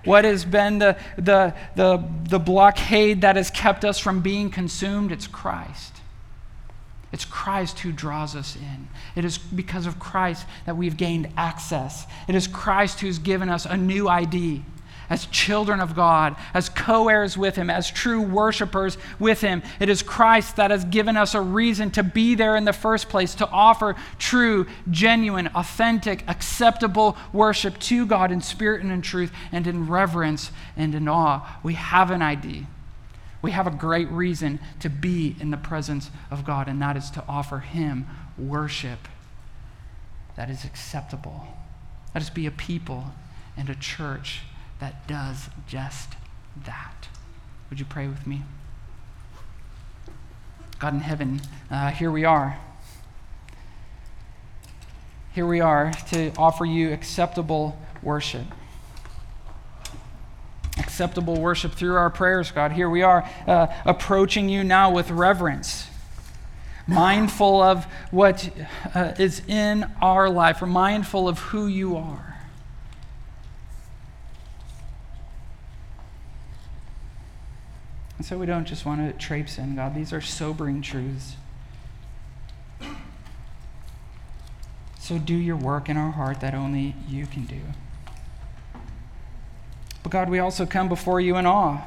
What 0.05 0.23
has 0.23 0.45
been 0.45 0.79
the, 0.79 0.97
the, 1.17 1.53
the, 1.75 2.03
the 2.29 2.39
blockade 2.39 3.21
that 3.21 3.35
has 3.35 3.49
kept 3.49 3.83
us 3.83 3.99
from 3.99 4.21
being 4.21 4.49
consumed? 4.49 5.11
It's 5.11 5.27
Christ. 5.27 5.93
It's 7.11 7.25
Christ 7.25 7.79
who 7.79 7.91
draws 7.91 8.35
us 8.35 8.55
in. 8.55 8.87
It 9.15 9.25
is 9.25 9.37
because 9.37 9.85
of 9.85 9.99
Christ 9.99 10.45
that 10.65 10.77
we've 10.77 10.97
gained 10.97 11.29
access. 11.37 12.05
It 12.27 12.35
is 12.35 12.47
Christ 12.47 12.99
who's 12.99 13.19
given 13.19 13.49
us 13.49 13.65
a 13.65 13.77
new 13.77 14.07
ID 14.07 14.63
as 15.09 15.25
children 15.27 15.79
of 15.79 15.95
God, 15.95 16.35
as 16.53 16.69
co 16.69 17.09
heirs 17.09 17.37
with 17.37 17.55
Him, 17.55 17.69
as 17.69 17.89
true 17.89 18.21
worshipers 18.21 18.97
with 19.19 19.41
Him. 19.41 19.63
It 19.79 19.89
is 19.89 20.01
Christ 20.01 20.55
that 20.55 20.71
has 20.71 20.85
given 20.85 21.17
us 21.17 21.33
a 21.33 21.41
reason 21.41 21.91
to 21.91 22.03
be 22.03 22.35
there 22.35 22.55
in 22.55 22.65
the 22.65 22.73
first 22.73 23.09
place, 23.09 23.35
to 23.35 23.47
offer 23.49 23.95
true, 24.19 24.67
genuine, 24.89 25.47
authentic, 25.55 26.23
acceptable 26.27 27.17
worship 27.33 27.79
to 27.79 28.05
God 28.05 28.31
in 28.31 28.41
spirit 28.41 28.81
and 28.81 28.91
in 28.91 29.01
truth, 29.01 29.31
and 29.51 29.67
in 29.67 29.87
reverence 29.87 30.51
and 30.75 30.95
in 30.95 31.07
awe. 31.07 31.59
We 31.63 31.73
have 31.73 32.11
an 32.11 32.21
ID. 32.21 32.65
We 33.41 33.51
have 33.51 33.67
a 33.67 33.71
great 33.71 34.09
reason 34.09 34.59
to 34.79 34.89
be 34.89 35.35
in 35.39 35.51
the 35.51 35.57
presence 35.57 36.09
of 36.31 36.45
God, 36.45 36.67
and 36.67 36.81
that 36.81 36.97
is 36.97 37.11
to 37.11 37.23
offer 37.27 37.59
Him 37.59 38.07
worship 38.37 39.07
that 40.35 40.49
is 40.49 40.65
acceptable. 40.65 41.47
Let 42.13 42.21
us 42.21 42.29
be 42.29 42.45
a 42.45 42.51
people 42.51 43.13
and 43.57 43.69
a 43.69 43.75
church 43.75 44.41
that 44.79 45.07
does 45.07 45.49
just 45.67 46.09
that. 46.65 47.07
Would 47.69 47.79
you 47.79 47.85
pray 47.85 48.07
with 48.07 48.27
me? 48.27 48.43
God 50.79 50.93
in 50.93 50.99
heaven, 50.99 51.41
uh, 51.71 51.89
here 51.91 52.11
we 52.11 52.25
are. 52.25 52.57
Here 55.33 55.45
we 55.45 55.59
are 55.59 55.91
to 56.09 56.31
offer 56.37 56.65
you 56.65 56.93
acceptable 56.93 57.77
worship. 58.01 58.45
Acceptable 60.77 61.39
worship 61.39 61.73
through 61.73 61.95
our 61.95 62.09
prayers, 62.09 62.51
God. 62.51 62.71
Here 62.71 62.89
we 62.89 63.01
are 63.01 63.29
uh, 63.47 63.67
approaching 63.85 64.49
you 64.49 64.63
now 64.63 64.91
with 64.91 65.09
reverence, 65.11 65.87
mindful 66.87 67.61
of 67.61 67.85
what 68.11 68.49
uh, 68.93 69.13
is 69.17 69.41
in 69.47 69.89
our 70.01 70.29
life, 70.29 70.61
mindful 70.61 71.27
of 71.27 71.39
who 71.39 71.67
you 71.67 71.97
are. 71.97 72.34
And 78.17 78.25
so 78.25 78.37
we 78.37 78.45
don't 78.45 78.65
just 78.65 78.85
want 78.85 79.01
to 79.01 79.25
traipse 79.25 79.57
in, 79.57 79.75
God. 79.75 79.93
These 79.93 80.13
are 80.13 80.21
sobering 80.21 80.81
truths. 80.81 81.35
So 84.99 85.19
do 85.19 85.35
your 85.35 85.55
work 85.55 85.89
in 85.89 85.97
our 85.97 86.11
heart 86.11 86.39
that 86.39 86.53
only 86.53 86.95
you 87.07 87.27
can 87.27 87.45
do. 87.45 87.61
But 90.01 90.11
God, 90.11 90.29
we 90.29 90.39
also 90.39 90.65
come 90.65 90.89
before 90.89 91.19
you 91.19 91.35
in 91.35 91.45
awe. 91.45 91.85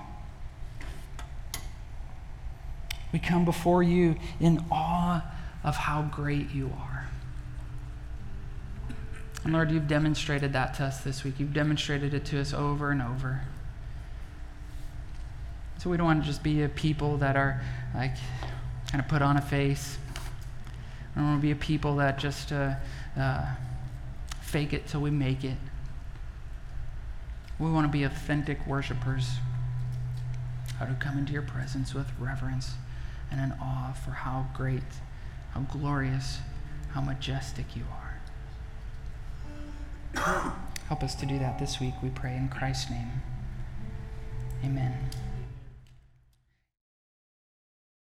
We 3.12 3.18
come 3.18 3.44
before 3.44 3.82
you 3.82 4.16
in 4.38 4.64
awe 4.70 5.24
of 5.64 5.76
how 5.76 6.02
great 6.02 6.50
you 6.50 6.70
are. 6.78 7.08
And 9.44 9.52
Lord, 9.52 9.70
you've 9.70 9.88
demonstrated 9.88 10.52
that 10.52 10.74
to 10.74 10.84
us 10.84 11.00
this 11.00 11.24
week. 11.24 11.40
You've 11.40 11.54
demonstrated 11.54 12.12
it 12.12 12.24
to 12.26 12.40
us 12.40 12.52
over 12.52 12.90
and 12.90 13.00
over. 13.00 13.42
So 15.78 15.88
we 15.90 15.96
don't 15.96 16.06
want 16.06 16.22
to 16.22 16.26
just 16.26 16.42
be 16.42 16.62
a 16.62 16.68
people 16.68 17.16
that 17.18 17.36
are 17.36 17.62
like 17.94 18.14
kind 18.90 19.02
of 19.02 19.08
put 19.08 19.22
on 19.22 19.36
a 19.36 19.40
face. 19.40 19.98
We 21.14 21.20
don't 21.20 21.30
want 21.30 21.40
to 21.40 21.46
be 21.46 21.52
a 21.52 21.56
people 21.56 21.96
that 21.96 22.18
just 22.18 22.52
uh, 22.52 22.74
uh, 23.16 23.46
fake 24.40 24.72
it 24.72 24.86
till 24.88 25.00
we 25.00 25.10
make 25.10 25.44
it. 25.44 25.56
We 27.58 27.70
want 27.70 27.86
to 27.86 27.92
be 27.92 28.04
authentic 28.04 28.66
worshipers 28.66 29.30
how 30.78 30.86
to 30.86 30.94
come 30.94 31.18
into 31.18 31.32
your 31.32 31.42
presence 31.42 31.92
with 31.92 32.06
reverence 32.18 32.74
and 33.30 33.40
an 33.40 33.54
awe 33.60 33.92
for 33.92 34.12
how 34.12 34.46
great, 34.54 34.82
how 35.52 35.60
glorious, 35.60 36.38
how 36.92 37.00
majestic 37.00 37.74
you 37.74 37.82
are. 40.14 40.54
Help 40.88 41.02
us 41.02 41.14
to 41.16 41.26
do 41.26 41.38
that 41.38 41.58
this 41.58 41.80
week, 41.80 41.94
we 42.02 42.08
pray 42.08 42.36
in 42.36 42.48
Christ's 42.48 42.90
name. 42.90 43.22
Amen. 44.64 44.94